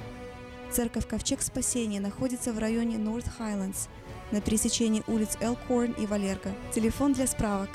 Церковь 0.72 1.08
Ковчег 1.08 1.42
Спасения 1.42 2.00
находится 2.00 2.52
в 2.52 2.60
районе 2.60 2.98
North 2.98 3.30
Highlands 3.40 3.88
на 4.32 4.42
пересечении 4.42 5.04
улиц 5.08 5.38
Элкорн 5.40 5.92
и 5.94 6.06
Валерго. 6.08 6.54
Телефон 6.74 7.14
для 7.14 7.28
справок 7.28 7.70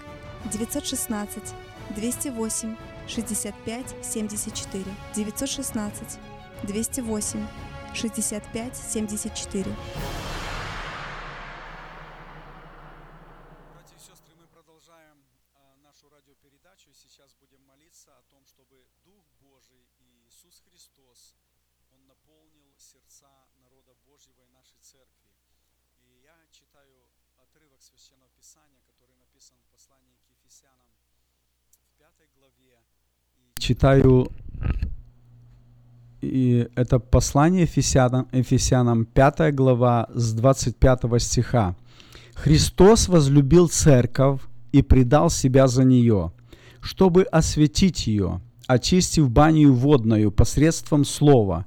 916 0.53 1.55
208 1.95 2.77
65 3.07 4.05
74 4.05 4.85
916 5.15 6.19
208 6.65 7.47
65 7.95 8.77
74 8.77 9.77
Братья 13.73 13.97
и 13.97 13.99
сестры, 13.99 14.35
мы 14.35 14.47
продолжаем 14.49 15.25
а, 15.55 15.77
нашу 15.77 16.09
радиопередачу. 16.11 16.93
Сейчас 16.93 17.35
будем 17.37 17.65
молиться 17.65 18.19
о 18.19 18.23
том, 18.25 18.45
чтобы 18.45 18.85
Дух 19.05 19.25
Божий 19.41 19.87
и 19.99 20.27
Иисус 20.27 20.63
Христос, 20.69 21.35
Он 21.91 22.07
наполнил 22.07 22.75
сердца 22.79 23.31
народа 23.63 23.95
Божьего 24.05 24.43
и 24.43 24.49
нашей 24.49 24.79
церкви. 24.81 25.31
И 26.03 26.21
я 26.23 26.37
читаю 26.51 27.09
отрывок 27.37 27.83
Священного 27.83 28.31
Писания, 28.31 28.83
который 28.87 29.17
написан 29.17 29.59
в 29.59 29.73
послании 29.73 30.19
к 30.19 30.31
Ефесянам 30.31 30.89
в 31.89 31.99
пятой 31.99 32.29
главе. 32.37 32.58
И 32.58 32.58
читаю 33.59 34.31
и 36.21 36.69
это 36.75 36.99
послание 36.99 37.63
Ефесянам, 37.63 38.27
Ефесянам 38.33 39.05
5 39.05 39.55
глава 39.55 40.09
с 40.13 40.33
25 40.33 41.01
стиха. 41.19 41.77
«Христос 42.35 43.09
возлюбил 43.09 43.69
церковь 43.69 44.41
и 44.73 44.83
предал 44.83 45.31
себя 45.31 45.69
за 45.69 45.85
нее, 45.85 46.33
чтобы 46.81 47.23
осветить 47.23 48.07
ее, 48.07 48.41
очистив 48.67 49.31
баню 49.31 49.73
водную 49.73 50.31
посредством 50.33 51.05
слова, 51.05 51.67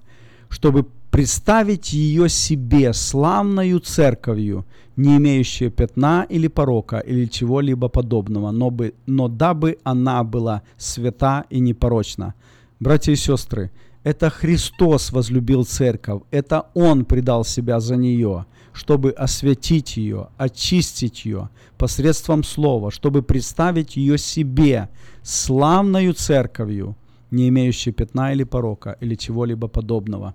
чтобы 0.50 0.86
представить 1.12 1.94
ее 1.94 2.30
себе 2.30 2.94
славною 2.94 3.80
церковью, 3.80 4.66
не 4.96 5.18
имеющей 5.18 5.70
пятна 5.70 6.26
или 6.30 6.48
порока 6.48 7.00
или 7.00 7.26
чего-либо 7.26 7.88
подобного, 7.88 8.52
но, 8.52 8.70
бы, 8.70 8.94
но 9.06 9.28
дабы 9.28 9.78
она 9.84 10.24
была 10.24 10.62
свята 10.78 11.46
и 11.50 11.60
непорочна. 11.60 12.34
Братья 12.80 13.12
и 13.12 13.16
сестры, 13.16 13.72
это 14.04 14.30
Христос 14.30 15.12
возлюбил 15.12 15.64
церковь, 15.66 16.24
это 16.32 16.66
Он 16.74 17.06
предал 17.06 17.46
себя 17.46 17.80
за 17.80 17.96
нее, 17.96 18.46
чтобы 18.74 19.12
осветить 19.12 19.98
ее, 19.98 20.30
очистить 20.38 21.26
ее 21.26 21.50
посредством 21.78 22.44
слова, 22.44 22.92
чтобы 22.92 23.22
представить 23.22 23.98
ее 23.98 24.18
себе 24.18 24.90
славною 25.24 26.14
церковью, 26.14 26.96
не 27.30 27.50
имеющей 27.50 27.92
пятна 27.92 28.34
или 28.34 28.44
порока 28.44 28.98
или 29.00 29.16
чего-либо 29.16 29.68
подобного. 29.68 30.34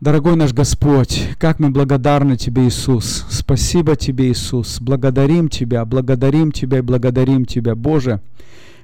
Дорогой 0.00 0.34
наш 0.34 0.54
Господь, 0.54 1.28
как 1.38 1.58
мы 1.58 1.68
благодарны 1.68 2.38
Тебе, 2.38 2.66
Иисус. 2.66 3.26
Спасибо 3.28 3.96
Тебе, 3.96 4.30
Иисус. 4.30 4.80
Благодарим 4.80 5.50
Тебя, 5.50 5.84
благодарим 5.84 6.52
Тебя 6.52 6.78
и 6.78 6.80
благодарим 6.80 7.44
Тебя, 7.44 7.74
Боже. 7.74 8.22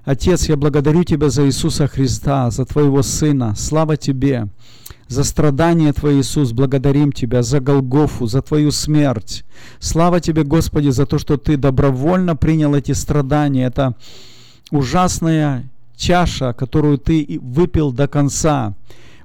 Отец, 0.04 0.46
я 0.50 0.58
благодарю 0.58 1.04
Тебя 1.04 1.30
за 1.30 1.46
Иисуса 1.46 1.86
Христа, 1.86 2.50
за 2.50 2.66
Твоего 2.66 3.02
Сына. 3.02 3.54
Слава 3.56 3.96
Тебе 3.96 4.48
за 5.08 5.24
страдания 5.24 5.94
Твои, 5.94 6.20
Иисус. 6.20 6.52
Благодарим 6.52 7.12
Тебя 7.12 7.42
за 7.42 7.60
Голгофу, 7.60 8.26
за 8.26 8.42
Твою 8.42 8.70
смерть. 8.70 9.46
Слава 9.78 10.20
Тебе, 10.20 10.44
Господи, 10.44 10.90
за 10.90 11.06
то, 11.06 11.18
что 11.18 11.38
Ты 11.38 11.56
добровольно 11.56 12.36
принял 12.36 12.74
эти 12.74 12.92
страдания. 12.92 13.64
Это 13.64 13.94
ужасная 14.70 15.64
чаша, 15.96 16.52
которую 16.52 16.98
Ты 16.98 17.38
выпил 17.40 17.90
до 17.90 18.06
конца 18.06 18.74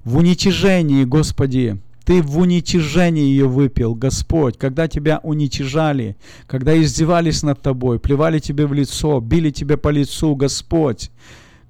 в 0.04 0.18
уничижении, 0.18 1.04
Господи, 1.04 1.78
ты 2.04 2.22
в 2.22 2.38
уничижении 2.40 3.24
ее 3.24 3.48
выпил, 3.48 3.94
Господь, 3.94 4.58
когда 4.58 4.88
тебя 4.88 5.20
уничижали, 5.24 6.18
когда 6.48 6.80
издевались 6.82 7.44
над 7.44 7.62
тобой, 7.62 8.00
плевали 8.00 8.40
тебе 8.40 8.66
в 8.66 8.74
лицо, 8.74 9.20
били 9.20 9.52
тебя 9.52 9.78
по 9.78 9.90
лицу, 9.90 10.36
Господь 10.36 11.12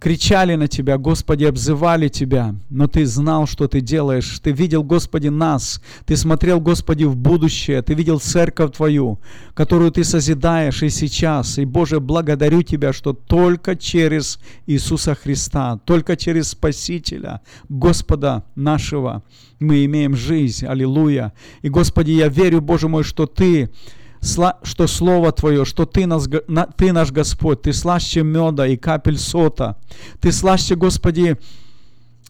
кричали 0.02 0.56
на 0.56 0.68
Тебя, 0.68 0.98
Господи, 0.98 1.46
обзывали 1.46 2.08
Тебя, 2.08 2.56
но 2.72 2.88
Ты 2.88 3.06
знал, 3.06 3.46
что 3.46 3.68
Ты 3.68 3.82
делаешь. 3.82 4.40
Ты 4.40 4.52
видел, 4.52 4.84
Господи, 4.84 5.28
нас. 5.28 5.80
Ты 6.06 6.18
смотрел, 6.18 6.60
Господи, 6.60 7.04
в 7.04 7.16
будущее. 7.16 7.84
Ты 7.84 7.94
видел 7.94 8.20
церковь 8.20 8.76
Твою, 8.76 9.20
которую 9.54 9.92
Ты 9.92 10.04
созидаешь 10.04 10.82
и 10.82 10.90
сейчас. 10.90 11.60
И, 11.60 11.66
Боже, 11.66 12.00
благодарю 12.00 12.64
Тебя, 12.64 12.94
что 12.94 13.14
только 13.14 13.76
через 13.76 14.40
Иисуса 14.66 15.14
Христа, 15.14 15.78
только 15.86 16.18
через 16.18 16.50
Спасителя, 16.50 17.42
Господа 17.70 18.44
нашего, 18.56 19.22
мы 19.60 19.86
имеем 19.86 20.16
жизнь. 20.16 20.66
Аллилуйя. 20.66 21.32
И, 21.62 21.70
Господи, 21.70 22.10
я 22.12 22.28
верю, 22.28 22.60
Боже 22.62 22.88
мой, 22.88 23.04
что 23.04 23.28
Ты 23.28 23.70
что 24.22 24.88
Слово 24.88 25.32
Твое, 25.32 25.66
что 25.66 25.86
Ты, 25.86 26.06
нас, 26.06 26.30
Ты 26.76 26.94
наш 26.94 27.12
Господь, 27.12 27.64
Ты 27.64 27.74
слаще 27.74 28.24
меда 28.24 28.68
и 28.68 28.78
капель 28.78 29.18
сота. 29.18 29.78
Ты 30.20 30.32
слаще, 30.32 30.76
Господи, 30.76 31.38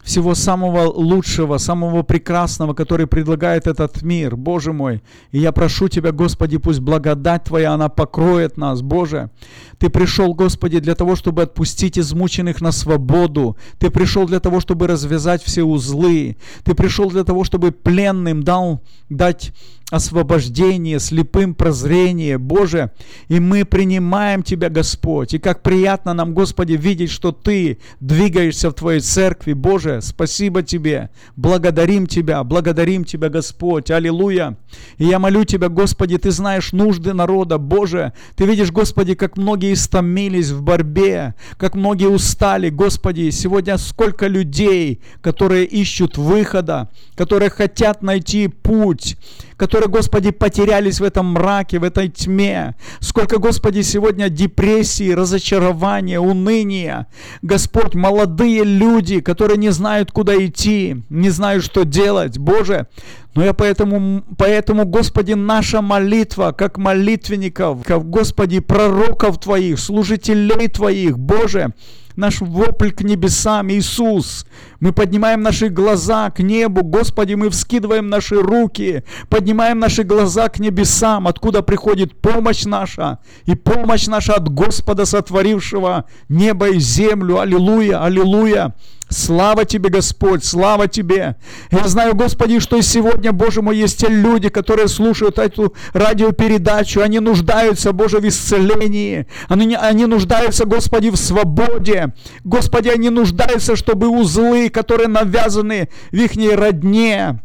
всего 0.03 0.33
самого 0.33 0.91
лучшего, 0.91 1.57
самого 1.57 2.01
прекрасного, 2.01 2.73
который 2.73 3.07
предлагает 3.07 3.67
этот 3.67 4.01
мир, 4.01 4.35
Боже 4.35 4.73
мой. 4.73 5.03
И 5.31 5.39
я 5.39 5.51
прошу 5.51 5.89
Тебя, 5.89 6.11
Господи, 6.11 6.57
пусть 6.57 6.79
благодать 6.79 7.43
Твоя, 7.43 7.73
она 7.73 7.89
покроет 7.89 8.57
нас, 8.57 8.81
Боже. 8.81 9.29
Ты 9.77 9.89
пришел, 9.89 10.33
Господи, 10.33 10.79
для 10.79 10.95
того, 10.95 11.15
чтобы 11.15 11.43
отпустить 11.43 11.99
измученных 11.99 12.61
на 12.61 12.71
свободу. 12.71 13.57
Ты 13.77 13.89
пришел 13.89 14.25
для 14.25 14.39
того, 14.39 14.59
чтобы 14.59 14.87
развязать 14.87 15.43
все 15.43 15.63
узлы. 15.63 16.37
Ты 16.63 16.73
пришел 16.73 17.09
для 17.09 17.23
того, 17.23 17.43
чтобы 17.43 17.71
пленным 17.71 18.43
дал, 18.43 18.81
дать 19.09 19.53
освобождение, 19.91 20.99
слепым 20.99 21.53
прозрение, 21.53 22.37
Боже. 22.37 22.91
И 23.27 23.39
мы 23.39 23.65
принимаем 23.65 24.41
Тебя, 24.41 24.69
Господь. 24.69 25.33
И 25.33 25.37
как 25.39 25.61
приятно 25.61 26.13
нам, 26.13 26.33
Господи, 26.33 26.73
видеть, 26.73 27.11
что 27.11 27.31
Ты 27.33 27.77
двигаешься 27.99 28.71
в 28.71 28.73
Твоей 28.73 29.01
церкви, 29.01 29.53
Боже. 29.53 29.99
Спасибо 30.01 30.63
Тебе. 30.63 31.09
Благодарим 31.35 32.07
Тебя, 32.07 32.43
благодарим 32.43 33.03
Тебя, 33.03 33.29
Господь. 33.29 33.91
Аллилуйя. 33.91 34.57
И 34.97 35.05
я 35.05 35.19
молю 35.19 35.43
Тебя, 35.43 35.67
Господи, 35.67 36.17
Ты 36.17 36.31
знаешь 36.31 36.71
нужды 36.71 37.13
народа, 37.13 37.57
Боже. 37.57 38.13
Ты 38.35 38.45
видишь, 38.45 38.71
Господи, 38.71 39.13
как 39.13 39.35
многие 39.35 39.73
истомились 39.73 40.49
в 40.51 40.63
борьбе, 40.63 41.35
как 41.57 41.75
многие 41.75 42.07
устали, 42.07 42.69
Господи. 42.69 43.29
Сегодня 43.29 43.77
сколько 43.77 44.27
людей, 44.27 45.01
которые 45.19 45.65
ищут 45.65 46.17
выхода, 46.17 46.89
которые 47.15 47.49
хотят 47.49 48.01
найти 48.01 48.47
путь, 48.47 49.17
которые, 49.61 49.89
Господи, 49.89 50.31
потерялись 50.31 50.99
в 50.99 51.03
этом 51.03 51.33
мраке, 51.33 51.77
в 51.77 51.83
этой 51.83 52.09
тьме. 52.09 52.73
Сколько, 52.99 53.37
Господи, 53.37 53.81
сегодня 53.81 54.27
депрессии, 54.27 55.11
разочарования, 55.11 56.19
уныния. 56.19 57.05
Господь, 57.43 57.93
молодые 57.93 58.63
люди, 58.63 59.19
которые 59.19 59.57
не 59.57 59.69
знают, 59.69 60.11
куда 60.11 60.35
идти, 60.35 61.03
не 61.09 61.29
знают, 61.29 61.63
что 61.63 61.83
делать. 61.85 62.39
Боже, 62.39 62.87
но 63.35 63.43
я 63.43 63.53
поэтому, 63.53 64.23
поэтому, 64.35 64.85
Господи, 64.85 65.33
наша 65.33 65.83
молитва, 65.83 66.55
как 66.57 66.79
молитвенников, 66.79 67.85
Господи, 67.85 68.61
пророков 68.61 69.39
Твоих, 69.39 69.77
служителей 69.77 70.69
Твоих, 70.69 71.19
Боже, 71.19 71.75
наш 72.21 72.39
вопль 72.39 72.91
к 72.91 73.01
небесам, 73.01 73.69
Иисус. 73.71 74.45
Мы 74.79 74.93
поднимаем 74.93 75.41
наши 75.41 75.67
глаза 75.67 76.29
к 76.29 76.39
небу, 76.39 76.83
Господи, 76.83 77.33
мы 77.33 77.49
вскидываем 77.49 78.09
наши 78.09 78.35
руки, 78.35 79.03
поднимаем 79.27 79.79
наши 79.79 80.03
глаза 80.03 80.47
к 80.47 80.59
небесам, 80.59 81.27
откуда 81.27 81.63
приходит 81.63 82.21
помощь 82.21 82.63
наша, 82.63 83.19
и 83.45 83.55
помощь 83.55 84.07
наша 84.07 84.35
от 84.35 84.47
Господа, 84.47 85.05
сотворившего 85.05 86.05
небо 86.29 86.69
и 86.69 86.79
землю. 86.79 87.39
Аллилуйя, 87.39 88.03
аллилуйя. 88.05 88.75
Слава 89.11 89.65
Тебе, 89.65 89.89
Господь, 89.89 90.45
слава 90.45 90.87
Тебе. 90.87 91.35
Я 91.69 91.85
знаю, 91.89 92.15
Господи, 92.15 92.59
что 92.59 92.77
и 92.77 92.81
сегодня, 92.81 93.33
Боже 93.33 93.61
мой, 93.61 93.77
есть 93.77 93.99
те 93.99 94.07
люди, 94.07 94.47
которые 94.47 94.87
слушают 94.87 95.37
эту 95.37 95.75
радиопередачу. 95.91 97.01
Они 97.01 97.19
нуждаются, 97.19 97.91
Боже, 97.91 98.19
в 98.19 98.27
исцелении. 98.27 99.27
Они, 99.49 99.75
они 99.75 100.05
нуждаются, 100.05 100.63
Господи, 100.63 101.09
в 101.09 101.17
свободе. 101.17 102.13
Господи, 102.45 102.87
они 102.87 103.09
нуждаются, 103.09 103.75
чтобы 103.75 104.07
узлы, 104.07 104.69
которые 104.69 105.09
навязаны 105.09 105.89
в 106.11 106.15
их 106.15 106.31
родне, 106.57 107.41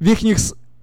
в 0.00 0.04
их 0.04 0.24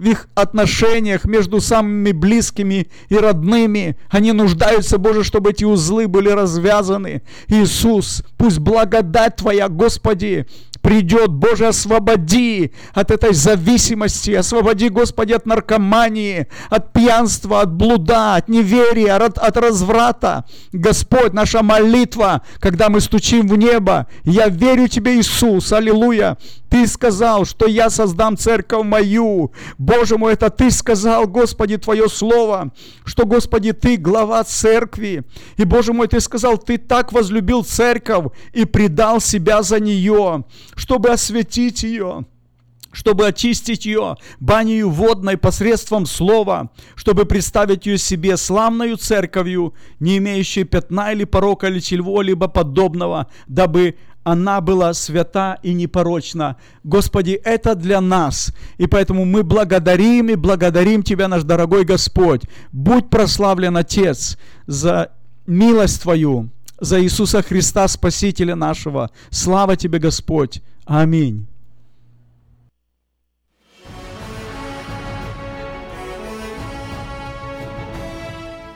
в 0.04 0.06
их 0.06 0.28
отношениях 0.36 1.24
между 1.24 1.62
самыми 1.62 2.12
близкими 2.12 2.88
и 3.08 3.16
родными. 3.16 3.98
Они 4.10 4.34
нуждаются, 4.34 4.98
Боже, 4.98 5.24
чтобы 5.24 5.52
эти 5.52 5.64
узлы 5.64 6.08
были 6.08 6.30
развязаны. 6.30 7.22
Иисус, 7.48 8.24
пусть 8.38 8.60
благодать 8.60 9.38
Твоя, 9.38 9.70
Господи, 9.70 10.46
придет, 10.84 11.32
Боже, 11.32 11.68
освободи 11.68 12.74
от 12.94 13.10
этой 13.10 13.34
зависимости, 13.34 14.32
освободи, 14.32 14.90
Господи, 14.90 15.32
от 15.32 15.46
наркомании, 15.46 16.48
от 16.70 16.92
пьянства, 16.92 17.62
от 17.62 17.74
блуда, 17.74 18.36
от 18.36 18.50
неверия, 18.50 19.16
от, 19.16 19.38
от 19.38 19.58
разврата. 19.58 20.44
Господь, 20.74 21.34
наша 21.34 21.64
молитва, 21.64 22.42
когда 22.60 22.90
мы 22.90 23.00
стучим 23.00 23.48
в 23.48 23.58
небо, 23.58 24.08
я 24.26 24.50
верю 24.50 24.90
Тебе, 24.90 25.18
Иисус, 25.18 25.72
аллилуйя, 25.72 26.38
ты 26.74 26.88
сказал, 26.88 27.46
что 27.46 27.68
я 27.68 27.92
создам 27.92 28.36
церковь 28.36 28.84
мою. 28.84 29.52
Боже 29.78 30.18
мой, 30.18 30.34
это 30.34 30.50
Ты 30.50 30.72
сказал, 30.72 31.28
Господи, 31.28 31.78
Твое 31.78 32.10
Слово, 32.10 32.72
что, 33.06 33.28
Господи, 33.28 33.74
Ты 33.74 33.96
глава 33.96 34.44
церкви. 34.44 35.24
И, 35.56 35.66
Боже 35.66 35.94
мой, 35.94 36.08
Ты 36.08 36.20
сказал, 36.20 36.58
Ты 36.58 36.80
так 36.80 37.14
возлюбил 37.14 37.64
церковь 37.64 38.34
и 38.54 38.66
предал 38.66 39.22
себя 39.22 39.62
за 39.62 39.80
нее, 39.80 40.46
чтобы 40.76 41.10
осветить 41.10 41.84
ее 41.84 42.26
чтобы 42.94 43.28
очистить 43.28 43.86
ее 43.86 44.18
банию 44.40 44.90
водной 44.90 45.36
посредством 45.36 46.06
слова, 46.06 46.70
чтобы 46.96 47.26
представить 47.26 47.86
ее 47.86 47.98
себе 47.98 48.38
славною 48.38 48.98
церковью, 48.98 49.74
не 50.00 50.20
имеющей 50.20 50.64
пятна 50.64 51.12
или 51.12 51.26
порока 51.26 51.68
или 51.68 51.80
чего-либо 51.80 52.48
подобного, 52.48 53.28
дабы 53.48 53.96
она 54.24 54.62
была 54.62 54.94
свята 54.94 55.60
и 55.64 55.74
непорочна. 55.74 56.56
Господи, 56.84 57.32
это 57.44 57.76
для 57.76 58.00
нас. 58.00 58.54
И 58.78 58.88
поэтому 58.88 59.26
мы 59.26 59.44
благодарим 59.44 60.30
и 60.30 60.36
благодарим 60.36 61.04
Тебя, 61.04 61.28
наш 61.28 61.44
дорогой 61.44 61.84
Господь. 61.84 62.44
Будь 62.72 63.10
прославлен, 63.10 63.76
Отец, 63.76 64.38
за 64.66 65.12
милость 65.46 66.04
Твою, 66.04 66.50
за 66.80 67.02
Иисуса 67.02 67.42
Христа, 67.42 67.88
Спасителя 67.88 68.56
нашего. 68.56 69.12
Слава 69.30 69.76
Тебе, 69.76 70.00
Господь. 70.00 70.62
Аминь. 70.86 71.48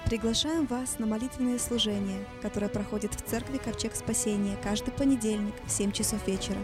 Приглашаем 0.08 0.66
вас 0.68 1.00
на 1.00 1.06
молитвенное 1.06 1.60
служение, 1.60 2.26
которое 2.42 2.70
проходит 2.70 3.14
в 3.14 3.30
церкви 3.30 3.58
Ковчег 3.58 3.94
Спасения 3.94 4.58
каждый 4.64 4.92
понедельник 4.92 5.54
в 5.66 5.70
7 5.70 5.92
часов 5.92 6.26
вечера. 6.26 6.60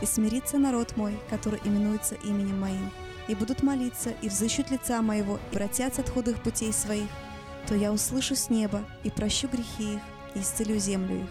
«И 0.00 0.06
смирится 0.06 0.58
народ 0.58 0.96
мой, 0.96 1.18
который 1.28 1.58
именуется 1.64 2.14
именем 2.22 2.60
моим, 2.60 2.90
и 3.26 3.34
будут 3.34 3.64
молиться, 3.64 4.10
и 4.22 4.28
взыщут 4.28 4.70
лица 4.70 5.02
моего, 5.02 5.38
и 5.38 5.56
обратятся 5.56 6.02
от 6.02 6.08
худых 6.08 6.40
путей 6.40 6.72
своих, 6.72 7.08
то 7.66 7.74
я 7.74 7.92
услышу 7.92 8.36
с 8.36 8.48
неба 8.48 8.84
и 9.02 9.10
прощу 9.10 9.48
грехи 9.48 9.94
их, 9.94 10.00
и 10.34 10.40
исцелю 10.40 10.78
землю 10.78 11.22
их». 11.22 11.28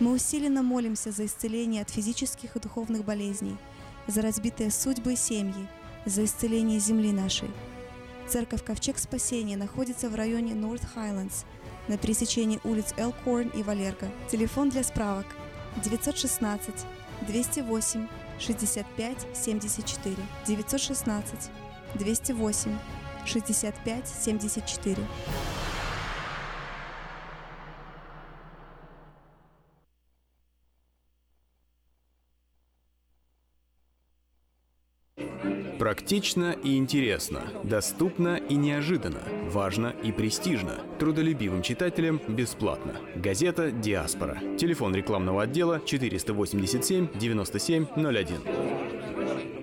Мы 0.00 0.12
усиленно 0.12 0.62
молимся 0.62 1.10
за 1.10 1.26
исцеление 1.26 1.82
от 1.82 1.90
физических 1.90 2.56
и 2.56 2.60
духовных 2.60 3.04
болезней, 3.04 3.56
за 4.06 4.22
разбитые 4.22 4.70
судьбы 4.70 5.12
и 5.12 5.16
семьи, 5.16 5.68
за 6.06 6.24
исцеление 6.24 6.78
земли 6.78 7.12
нашей– 7.12 7.50
Церковь 8.30 8.62
Ковчег 8.62 8.96
Спасения 8.98 9.56
находится 9.56 10.08
в 10.08 10.14
районе 10.14 10.52
North 10.52 10.86
Highlands 10.94 11.44
на 11.88 11.98
пересечении 11.98 12.60
улиц 12.62 12.94
Элкорн 12.96 13.48
и 13.48 13.64
Валерго. 13.64 14.08
Телефон 14.30 14.70
для 14.70 14.84
справок 14.84 15.26
916 15.82 16.86
208 17.26 18.06
65 18.38 19.16
74 19.34 20.16
916 20.46 21.50
208 21.94 22.78
65 23.26 24.08
74 24.08 25.02
Практично 35.80 36.54
и 36.62 36.76
интересно, 36.76 37.40
доступно 37.64 38.36
и 38.36 38.54
неожиданно, 38.54 39.22
важно 39.48 39.94
и 40.02 40.12
престижно, 40.12 40.74
трудолюбивым 40.98 41.62
читателям 41.62 42.20
бесплатно. 42.28 42.96
Газета 43.16 43.70
«Диаспора». 43.70 44.38
Телефон 44.58 44.94
рекламного 44.94 45.44
отдела 45.44 45.80
487 45.86 47.08
97 47.18 47.86
01. 47.96 49.59